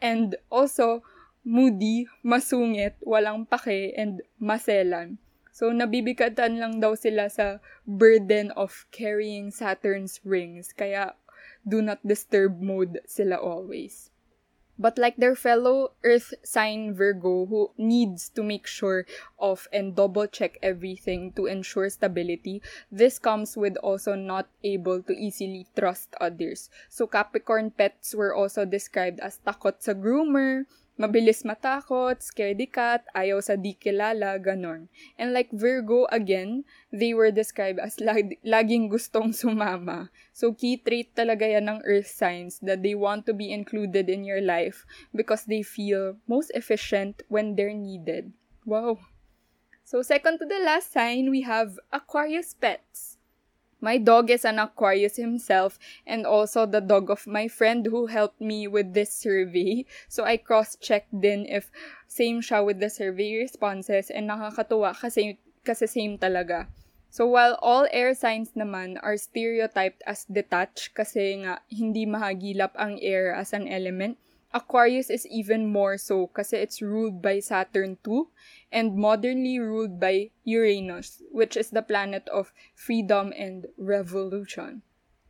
And 0.00 0.40
also, 0.48 1.04
moody, 1.44 2.08
masungit, 2.24 2.96
walang 3.04 3.44
pake, 3.44 3.92
and 3.92 4.24
maselan. 4.40 5.20
So, 5.52 5.68
nabibigatan 5.68 6.56
lang 6.56 6.80
daw 6.80 6.96
sila 6.96 7.28
sa 7.28 7.60
burden 7.84 8.56
of 8.56 8.88
carrying 8.88 9.52
Saturn's 9.52 10.16
rings. 10.24 10.72
Kaya, 10.72 11.12
do 11.60 11.84
not 11.84 12.00
disturb 12.00 12.56
mode 12.56 13.04
sila 13.04 13.36
always. 13.36 14.07
But 14.78 14.96
like 14.96 15.16
their 15.16 15.34
fellow 15.34 15.92
Earth 16.04 16.32
sign 16.44 16.94
Virgo 16.94 17.46
who 17.46 17.70
needs 17.76 18.30
to 18.38 18.42
make 18.42 18.66
sure 18.66 19.04
of 19.38 19.66
and 19.72 19.96
double 19.96 20.26
check 20.26 20.56
everything 20.62 21.32
to 21.34 21.46
ensure 21.46 21.90
stability, 21.90 22.62
this 22.90 23.18
comes 23.18 23.56
with 23.56 23.76
also 23.82 24.14
not 24.14 24.46
able 24.62 25.02
to 25.02 25.12
easily 25.12 25.66
trust 25.76 26.14
others. 26.20 26.70
So 26.88 27.06
Capricorn 27.06 27.72
pets 27.72 28.14
were 28.14 28.34
also 28.34 28.64
described 28.64 29.18
as 29.18 29.40
takot 29.44 29.82
sa 29.82 29.98
groomer, 29.98 30.64
mabilis 30.98 31.46
matakot, 31.46 32.18
scaredy 32.18 32.66
cat, 32.66 33.06
ayaw 33.14 33.38
sa 33.38 33.54
di 33.54 33.78
kilala, 33.78 34.36
ganon. 34.36 34.90
And 35.14 35.30
like 35.30 35.48
Virgo, 35.54 36.10
again, 36.10 36.66
they 36.90 37.14
were 37.14 37.30
described 37.30 37.78
as 37.78 38.02
lag- 38.02 38.36
laging 38.42 38.90
gustong 38.90 39.30
sumama. 39.38 40.10
So 40.34 40.52
key 40.52 40.82
trait 40.82 41.14
talaga 41.14 41.46
yan 41.46 41.70
ng 41.70 41.80
earth 41.86 42.10
signs 42.10 42.58
that 42.66 42.82
they 42.82 42.98
want 42.98 43.24
to 43.30 43.32
be 43.32 43.54
included 43.54 44.10
in 44.10 44.26
your 44.26 44.42
life 44.42 44.84
because 45.14 45.46
they 45.46 45.62
feel 45.62 46.18
most 46.26 46.50
efficient 46.52 47.22
when 47.30 47.54
they're 47.54 47.72
needed. 47.72 48.34
Wow. 48.66 48.98
So 49.88 50.04
second 50.04 50.36
to 50.42 50.44
the 50.44 50.60
last 50.60 50.92
sign, 50.92 51.32
we 51.32 51.48
have 51.48 51.80
Aquarius 51.88 52.52
pets. 52.52 53.07
My 53.78 53.98
dog 53.98 54.30
is 54.30 54.44
an 54.44 54.58
Aquarius 54.58 55.16
himself 55.16 55.78
and 56.02 56.26
also 56.26 56.66
the 56.66 56.82
dog 56.82 57.10
of 57.10 57.30
my 57.30 57.46
friend 57.46 57.86
who 57.86 58.10
helped 58.10 58.40
me 58.40 58.66
with 58.66 58.94
this 58.94 59.14
survey. 59.14 59.86
So 60.10 60.24
I 60.26 60.36
cross-checked 60.36 61.14
din 61.14 61.46
if 61.46 61.70
same 62.10 62.42
siya 62.42 62.66
with 62.66 62.82
the 62.82 62.90
survey 62.90 63.38
responses 63.38 64.10
and 64.10 64.26
nakakatuwa 64.26 64.98
kasi, 64.98 65.38
kasi 65.62 65.86
same 65.86 66.18
talaga. 66.18 66.66
So 67.08 67.24
while 67.24 67.56
all 67.62 67.86
air 67.94 68.12
signs 68.12 68.52
naman 68.52 68.98
are 69.00 69.16
stereotyped 69.16 70.02
as 70.04 70.26
detached 70.28 70.92
kasi 70.92 71.40
nga 71.40 71.62
hindi 71.70 72.04
mahagilap 72.04 72.74
ang 72.76 72.98
air 73.00 73.32
as 73.32 73.54
an 73.54 73.70
element, 73.70 74.18
Aquarius 74.54 75.10
is 75.12 75.28
even 75.28 75.68
more 75.68 76.00
so 76.00 76.24
kasi 76.32 76.56
it's 76.56 76.80
ruled 76.80 77.20
by 77.20 77.36
Saturn 77.36 78.00
too 78.00 78.32
and 78.72 78.96
modernly 78.96 79.60
ruled 79.60 80.00
by 80.00 80.32
Uranus, 80.44 81.20
which 81.28 81.52
is 81.56 81.68
the 81.68 81.84
planet 81.84 82.24
of 82.32 82.52
freedom 82.72 83.32
and 83.36 83.68
revolution. 83.76 84.80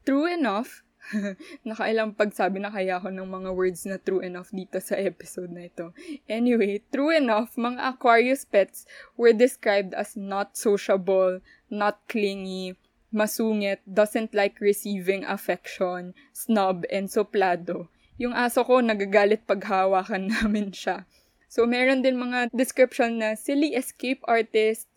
True 0.07 0.31
enough, 0.31 0.87
nakailang 1.67 2.15
pagsabi 2.15 2.63
na 2.63 2.71
kaya 2.71 3.03
ako 3.03 3.11
ng 3.11 3.27
mga 3.27 3.51
words 3.59 3.83
na 3.91 3.99
true 3.99 4.23
enough 4.23 4.55
dito 4.55 4.79
sa 4.79 4.95
episode 4.95 5.51
na 5.51 5.67
ito. 5.67 5.91
Anyway, 6.31 6.79
true 6.95 7.11
enough, 7.11 7.59
mga 7.59 7.99
Aquarius 7.99 8.47
pets 8.47 8.87
were 9.19 9.35
described 9.35 9.99
as 9.99 10.15
not 10.15 10.55
sociable, 10.55 11.43
not 11.67 11.99
clingy, 12.07 12.79
masungit, 13.11 13.83
doesn't 13.83 14.31
like 14.31 14.63
receiving 14.63 15.27
affection, 15.27 16.15
snob, 16.31 16.87
and 16.87 17.11
soplado 17.11 17.91
yung 18.19 18.35
aso 18.35 18.67
ko 18.67 18.83
nagagalit 18.83 19.47
pag 19.47 19.63
hawakan 19.63 20.27
namin 20.35 20.75
siya. 20.75 21.07
So, 21.49 21.65
meron 21.65 22.05
din 22.05 22.21
mga 22.21 22.53
description 22.53 23.23
na 23.23 23.33
silly 23.39 23.73
escape 23.73 24.21
artist, 24.29 24.91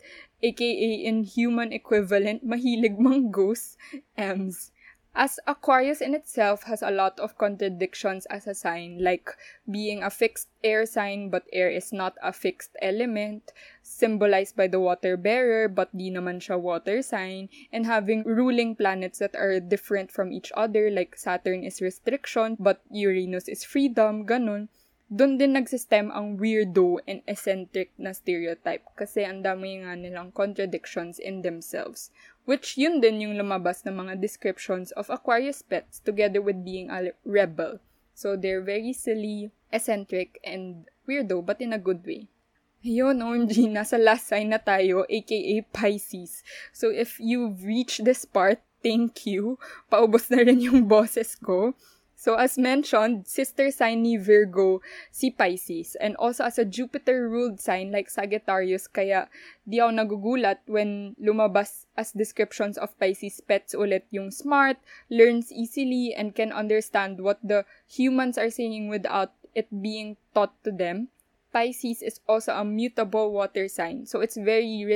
aka 0.44 0.68
inhuman 1.08 1.72
equivalent, 1.72 2.44
mahilig 2.44 2.98
mang 2.98 3.32
ghost, 3.32 3.80
M's. 4.18 4.71
As 5.14 5.38
Aquarius 5.46 6.00
in 6.00 6.14
itself 6.14 6.62
has 6.62 6.80
a 6.80 6.90
lot 6.90 7.20
of 7.20 7.36
contradictions 7.36 8.24
as 8.32 8.46
a 8.46 8.54
sign, 8.54 8.96
like 8.98 9.28
being 9.70 10.02
a 10.02 10.08
fixed 10.08 10.48
air 10.64 10.86
sign 10.86 11.28
but 11.28 11.44
air 11.52 11.68
is 11.68 11.92
not 11.92 12.16
a 12.22 12.32
fixed 12.32 12.74
element, 12.80 13.52
symbolized 13.82 14.56
by 14.56 14.66
the 14.68 14.80
water 14.80 15.18
bearer 15.18 15.68
but 15.68 15.92
di 15.92 16.10
naman 16.10 16.40
siya 16.40 16.58
water 16.58 17.02
sign, 17.02 17.50
and 17.70 17.84
having 17.84 18.24
ruling 18.24 18.74
planets 18.74 19.18
that 19.18 19.36
are 19.36 19.60
different 19.60 20.10
from 20.10 20.32
each 20.32 20.50
other, 20.56 20.90
like 20.90 21.14
Saturn 21.18 21.62
is 21.62 21.82
restriction 21.82 22.56
but 22.58 22.80
Uranus 22.90 23.48
is 23.48 23.64
freedom, 23.64 24.24
ganun 24.24 24.68
doon 25.12 25.36
din 25.36 25.52
nagsistem 25.52 26.08
ang 26.08 26.40
weirdo 26.40 26.96
and 27.04 27.20
eccentric 27.28 27.92
na 28.00 28.16
stereotype 28.16 28.80
kasi 28.96 29.28
ang 29.28 29.44
dami 29.44 29.84
nga 29.84 29.92
nilang 29.92 30.32
contradictions 30.32 31.20
in 31.20 31.44
themselves. 31.44 32.08
Which 32.48 32.80
yun 32.80 33.04
din 33.04 33.20
yung 33.20 33.36
lumabas 33.36 33.84
ng 33.84 33.92
mga 33.92 34.24
descriptions 34.24 34.88
of 34.96 35.12
Aquarius 35.12 35.60
pets 35.60 36.00
together 36.00 36.40
with 36.40 36.64
being 36.64 36.88
a 36.88 37.12
rebel. 37.28 37.84
So 38.16 38.40
they're 38.40 38.64
very 38.64 38.96
silly, 38.96 39.52
eccentric, 39.68 40.40
and 40.40 40.88
weirdo 41.04 41.44
but 41.44 41.60
in 41.60 41.76
a 41.76 41.82
good 41.82 42.08
way. 42.08 42.32
Ayun, 42.80 43.20
OMG, 43.20 43.68
nasa 43.76 44.00
last 44.00 44.32
sign 44.32 44.48
na 44.48 44.58
tayo, 44.58 45.04
aka 45.12 45.60
Pisces. 45.76 46.40
So 46.72 46.88
if 46.88 47.20
you've 47.20 47.62
reached 47.68 48.08
this 48.08 48.24
part, 48.24 48.64
thank 48.80 49.28
you. 49.28 49.60
Paubos 49.92 50.32
na 50.32 50.40
rin 50.40 50.64
yung 50.64 50.88
boses 50.90 51.36
ko. 51.36 51.76
So 52.22 52.38
as 52.38 52.54
mentioned, 52.54 53.26
sister 53.26 53.74
sign 53.74 54.06
ni 54.06 54.14
Virgo 54.14 54.78
si 55.10 55.34
Pisces 55.34 55.98
and 55.98 56.14
also 56.22 56.46
as 56.46 56.54
a 56.54 56.62
Jupiter 56.62 57.26
ruled 57.26 57.58
sign 57.58 57.90
like 57.90 58.06
Sagittarius 58.06 58.86
kaya 58.86 59.26
di 59.66 59.82
ako 59.82 59.90
nagugulat 59.90 60.62
when 60.70 61.18
lumabas 61.18 61.90
as 61.98 62.14
descriptions 62.14 62.78
of 62.78 62.94
Pisces 63.02 63.42
pets 63.42 63.74
ulit 63.74 64.06
yung 64.14 64.30
smart, 64.30 64.78
learns 65.10 65.50
easily 65.50 66.14
and 66.14 66.38
can 66.38 66.54
understand 66.54 67.18
what 67.18 67.42
the 67.42 67.66
humans 67.90 68.38
are 68.38 68.54
saying 68.54 68.86
without 68.86 69.34
it 69.58 69.66
being 69.82 70.14
taught 70.30 70.54
to 70.62 70.70
them. 70.70 71.10
Pisces 71.50 72.06
is 72.06 72.22
also 72.30 72.54
a 72.54 72.62
mutable 72.62 73.34
water 73.34 73.66
sign. 73.66 74.06
So 74.06 74.22
it's 74.22 74.38
very 74.38 74.86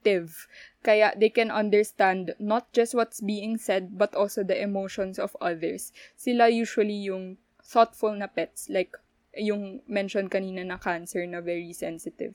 receptive. 0.00 0.48
Kaya 0.82 1.12
they 1.16 1.28
can 1.28 1.50
understand 1.50 2.34
not 2.38 2.72
just 2.72 2.94
what's 2.94 3.20
being 3.20 3.58
said 3.58 3.98
but 3.98 4.14
also 4.14 4.42
the 4.42 4.56
emotions 4.56 5.18
of 5.18 5.36
others. 5.40 5.92
Sila 6.16 6.48
usually 6.48 7.04
yung 7.04 7.36
thoughtful 7.62 8.16
na 8.16 8.26
pets 8.26 8.68
like 8.70 8.96
yung 9.36 9.80
mention 9.86 10.28
kanina 10.28 10.64
na 10.64 10.78
cancer 10.78 11.26
na 11.26 11.40
very 11.40 11.72
sensitive. 11.72 12.34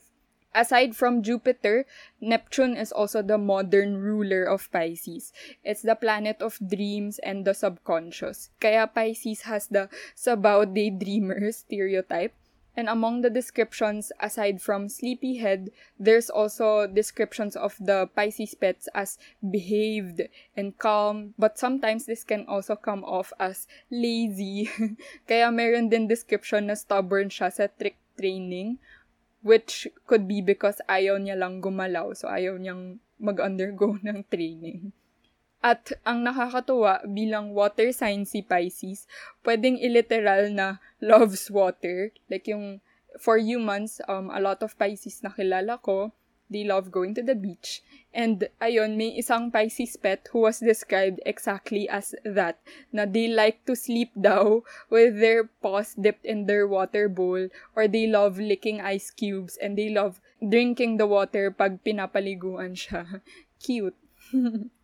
Aside 0.56 0.96
from 0.96 1.20
Jupiter, 1.20 1.84
Neptune 2.16 2.80
is 2.80 2.88
also 2.88 3.20
the 3.20 3.36
modern 3.36 4.00
ruler 4.00 4.48
of 4.48 4.72
Pisces. 4.72 5.28
It's 5.60 5.84
the 5.84 5.92
planet 5.92 6.40
of 6.40 6.56
dreams 6.56 7.20
and 7.20 7.44
the 7.44 7.52
subconscious. 7.52 8.48
Kaya 8.56 8.88
Pisces 8.88 9.44
has 9.44 9.68
the 9.68 9.92
sabaw 10.16 10.64
daydreamer 10.64 11.52
stereotype 11.52 12.32
And 12.76 12.92
among 12.92 13.24
the 13.24 13.32
descriptions, 13.32 14.12
aside 14.20 14.60
from 14.60 14.92
sleepyhead, 14.92 15.72
there's 15.98 16.28
also 16.28 16.86
descriptions 16.86 17.56
of 17.56 17.72
the 17.80 18.12
Pisces 18.12 18.52
pets 18.52 18.86
as 18.92 19.16
behaved 19.40 20.20
and 20.54 20.76
calm, 20.76 21.32
but 21.40 21.58
sometimes 21.58 22.04
this 22.04 22.22
can 22.22 22.44
also 22.44 22.76
come 22.76 23.02
off 23.02 23.32
as 23.40 23.66
lazy. 23.88 24.68
Kaya 25.28 25.48
meron 25.48 25.88
din 25.88 26.04
description 26.04 26.68
na 26.68 26.76
stubborn 26.76 27.32
siya 27.32 27.48
sa 27.48 27.64
trick 27.72 27.96
training, 28.20 28.76
which 29.40 29.88
could 30.04 30.28
be 30.28 30.44
because 30.44 30.76
ayaw 30.84 31.16
niya 31.16 31.40
lang 31.40 31.64
gumalaw, 31.64 32.12
so 32.12 32.28
ayaw 32.28 32.60
niyang 32.60 33.00
mag-undergo 33.16 33.96
ng 34.04 34.20
training. 34.28 34.92
At 35.66 35.90
ang 36.06 36.22
nakakatuwa 36.22 37.02
bilang 37.10 37.50
water 37.50 37.90
sign 37.90 38.22
si 38.22 38.38
Pisces, 38.38 39.10
pwedeng 39.42 39.82
iliteral 39.82 40.54
na 40.54 40.78
loves 41.02 41.50
water. 41.50 42.14
Like 42.30 42.46
yung 42.46 42.78
for 43.18 43.34
humans, 43.34 43.98
um, 44.06 44.30
a 44.30 44.38
lot 44.38 44.62
of 44.62 44.78
Pisces 44.78 45.26
na 45.26 45.34
kilala 45.34 45.82
ko, 45.82 46.14
they 46.46 46.62
love 46.62 46.94
going 46.94 47.18
to 47.18 47.22
the 47.26 47.34
beach. 47.34 47.82
And 48.14 48.46
ayun, 48.62 48.94
may 48.94 49.18
isang 49.18 49.50
Pisces 49.50 49.98
pet 49.98 50.30
who 50.30 50.46
was 50.46 50.62
described 50.62 51.18
exactly 51.26 51.90
as 51.90 52.14
that. 52.22 52.62
Na 52.94 53.02
they 53.02 53.26
like 53.26 53.66
to 53.66 53.74
sleep 53.74 54.14
daw 54.14 54.62
with 54.86 55.18
their 55.18 55.50
paws 55.58 55.98
dipped 55.98 56.22
in 56.22 56.46
their 56.46 56.70
water 56.70 57.10
bowl 57.10 57.50
or 57.74 57.90
they 57.90 58.06
love 58.06 58.38
licking 58.38 58.78
ice 58.78 59.10
cubes 59.10 59.58
and 59.58 59.74
they 59.74 59.90
love 59.90 60.22
drinking 60.38 61.02
the 61.02 61.10
water 61.10 61.50
pag 61.50 61.82
pinapaliguan 61.82 62.78
siya. 62.78 63.18
Cute. 63.58 63.98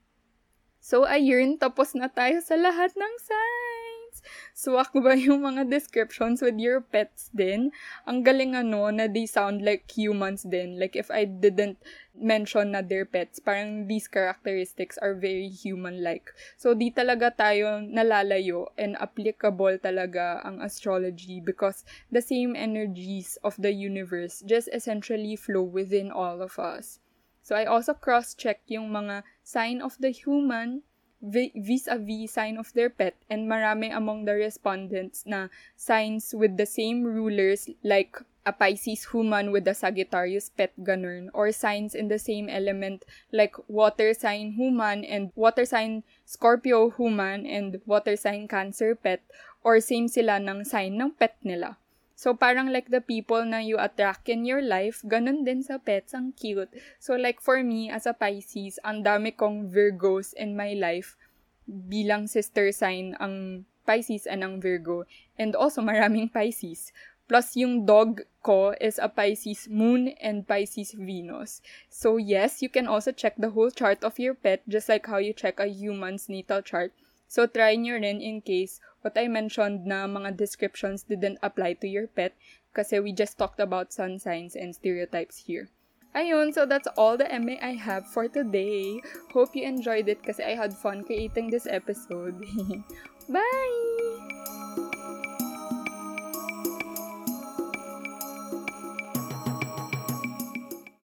So, 0.82 1.06
ayun, 1.06 1.62
tapos 1.62 1.94
na 1.94 2.10
tayo 2.10 2.42
sa 2.42 2.58
lahat 2.58 2.90
ng 2.98 3.14
signs. 3.22 4.16
Swak 4.50 4.90
ba 4.98 5.14
yung 5.14 5.46
mga 5.46 5.70
descriptions 5.70 6.42
with 6.42 6.58
your 6.58 6.82
pets 6.82 7.30
din? 7.30 7.70
Ang 8.02 8.26
galing 8.26 8.58
ano, 8.58 8.90
na 8.90 9.06
they 9.06 9.30
sound 9.30 9.62
like 9.62 9.86
humans 9.86 10.42
din. 10.42 10.82
Like, 10.82 10.98
if 10.98 11.06
I 11.06 11.22
didn't 11.22 11.78
mention 12.18 12.74
na 12.74 12.82
they're 12.82 13.06
pets, 13.06 13.38
parang 13.38 13.86
these 13.86 14.10
characteristics 14.10 14.98
are 14.98 15.14
very 15.14 15.46
human-like. 15.46 16.34
So, 16.58 16.74
di 16.74 16.90
talaga 16.90 17.30
tayo 17.30 17.78
nalalayo 17.78 18.74
and 18.74 18.98
applicable 18.98 19.78
talaga 19.78 20.42
ang 20.42 20.66
astrology 20.66 21.38
because 21.38 21.86
the 22.10 22.20
same 22.20 22.58
energies 22.58 23.38
of 23.46 23.54
the 23.54 23.70
universe 23.70 24.42
just 24.50 24.66
essentially 24.74 25.38
flow 25.38 25.62
within 25.62 26.10
all 26.10 26.42
of 26.42 26.58
us. 26.58 27.01
So, 27.42 27.58
I 27.58 27.66
also 27.66 27.92
cross-check 27.92 28.62
yung 28.70 28.94
mga 28.94 29.26
sign 29.42 29.82
of 29.82 29.98
the 29.98 30.14
human 30.14 30.86
vis-a-vis 31.22 32.34
sign 32.34 32.58
of 32.58 32.72
their 32.74 32.90
pet 32.90 33.14
and 33.30 33.46
marami 33.46 33.94
among 33.94 34.26
the 34.26 34.34
respondents 34.34 35.22
na 35.22 35.46
signs 35.78 36.34
with 36.34 36.58
the 36.58 36.66
same 36.66 37.06
rulers 37.06 37.70
like 37.86 38.18
a 38.42 38.50
Pisces 38.50 39.06
human 39.14 39.54
with 39.54 39.62
a 39.70 39.74
Sagittarius 39.74 40.50
pet 40.50 40.74
ganun 40.82 41.30
or 41.30 41.54
signs 41.54 41.94
in 41.94 42.10
the 42.10 42.18
same 42.18 42.50
element 42.50 43.06
like 43.30 43.54
water 43.70 44.10
sign 44.10 44.58
human 44.58 45.06
and 45.06 45.30
water 45.38 45.62
sign 45.62 46.02
Scorpio 46.26 46.90
human 46.90 47.46
and 47.46 47.78
water 47.86 48.18
sign 48.18 48.50
Cancer 48.50 48.98
pet 48.98 49.22
or 49.62 49.78
same 49.78 50.10
sila 50.10 50.42
ng 50.42 50.66
sign 50.66 50.98
ng 50.98 51.14
pet 51.14 51.38
nila. 51.46 51.78
So, 52.22 52.38
parang 52.38 52.70
like 52.70 52.86
the 52.94 53.02
people 53.02 53.42
na 53.42 53.58
you 53.58 53.82
attract 53.82 54.30
in 54.30 54.46
your 54.46 54.62
life, 54.62 55.02
ganun 55.02 55.42
din 55.42 55.58
sa 55.58 55.82
pets, 55.82 56.14
ang 56.14 56.30
cute. 56.38 56.70
So, 57.02 57.18
like 57.18 57.42
for 57.42 57.66
me, 57.66 57.90
as 57.90 58.06
a 58.06 58.14
Pisces, 58.14 58.78
ang 58.86 59.02
dami 59.02 59.34
kong 59.34 59.74
Virgos 59.74 60.30
in 60.38 60.54
my 60.54 60.70
life 60.78 61.18
bilang 61.66 62.30
sister 62.30 62.70
sign 62.70 63.18
ang 63.18 63.66
Pisces 63.82 64.30
and 64.30 64.46
ang 64.46 64.62
Virgo. 64.62 65.02
And 65.34 65.58
also, 65.58 65.82
maraming 65.82 66.30
Pisces. 66.30 66.94
Plus, 67.26 67.58
yung 67.58 67.90
dog 67.90 68.22
ko 68.46 68.70
is 68.78 69.02
a 69.02 69.10
Pisces 69.10 69.66
moon 69.66 70.14
and 70.22 70.46
Pisces 70.46 70.94
Venus. 70.94 71.58
So, 71.90 72.22
yes, 72.22 72.62
you 72.62 72.70
can 72.70 72.86
also 72.86 73.10
check 73.10 73.34
the 73.34 73.50
whole 73.50 73.74
chart 73.74 74.06
of 74.06 74.22
your 74.22 74.38
pet 74.38 74.62
just 74.70 74.86
like 74.86 75.10
how 75.10 75.18
you 75.18 75.34
check 75.34 75.58
a 75.58 75.66
human's 75.66 76.30
natal 76.30 76.62
chart. 76.62 76.94
So, 77.32 77.48
try 77.48 77.80
nyo 77.80 77.96
rin 77.96 78.20
in 78.20 78.44
case 78.44 78.76
what 79.00 79.16
I 79.16 79.24
mentioned 79.24 79.88
na 79.88 80.04
mga 80.04 80.36
descriptions 80.36 81.08
didn't 81.08 81.40
apply 81.40 81.80
to 81.80 81.88
your 81.88 82.04
pet 82.04 82.36
kasi 82.76 83.00
we 83.00 83.16
just 83.16 83.40
talked 83.40 83.56
about 83.56 83.88
sun 83.88 84.20
signs 84.20 84.52
and 84.52 84.76
stereotypes 84.76 85.48
here. 85.48 85.72
Ayun, 86.12 86.52
so 86.52 86.68
that's 86.68 86.92
all 86.92 87.16
the 87.16 87.24
MA 87.40 87.56
I 87.64 87.72
have 87.72 88.04
for 88.04 88.28
today. 88.28 89.00
Hope 89.32 89.56
you 89.56 89.64
enjoyed 89.64 90.12
it 90.12 90.20
kasi 90.20 90.44
I 90.44 90.60
had 90.60 90.76
fun 90.76 91.08
creating 91.08 91.48
this 91.48 91.64
episode. 91.64 92.36
Bye! 93.32 94.68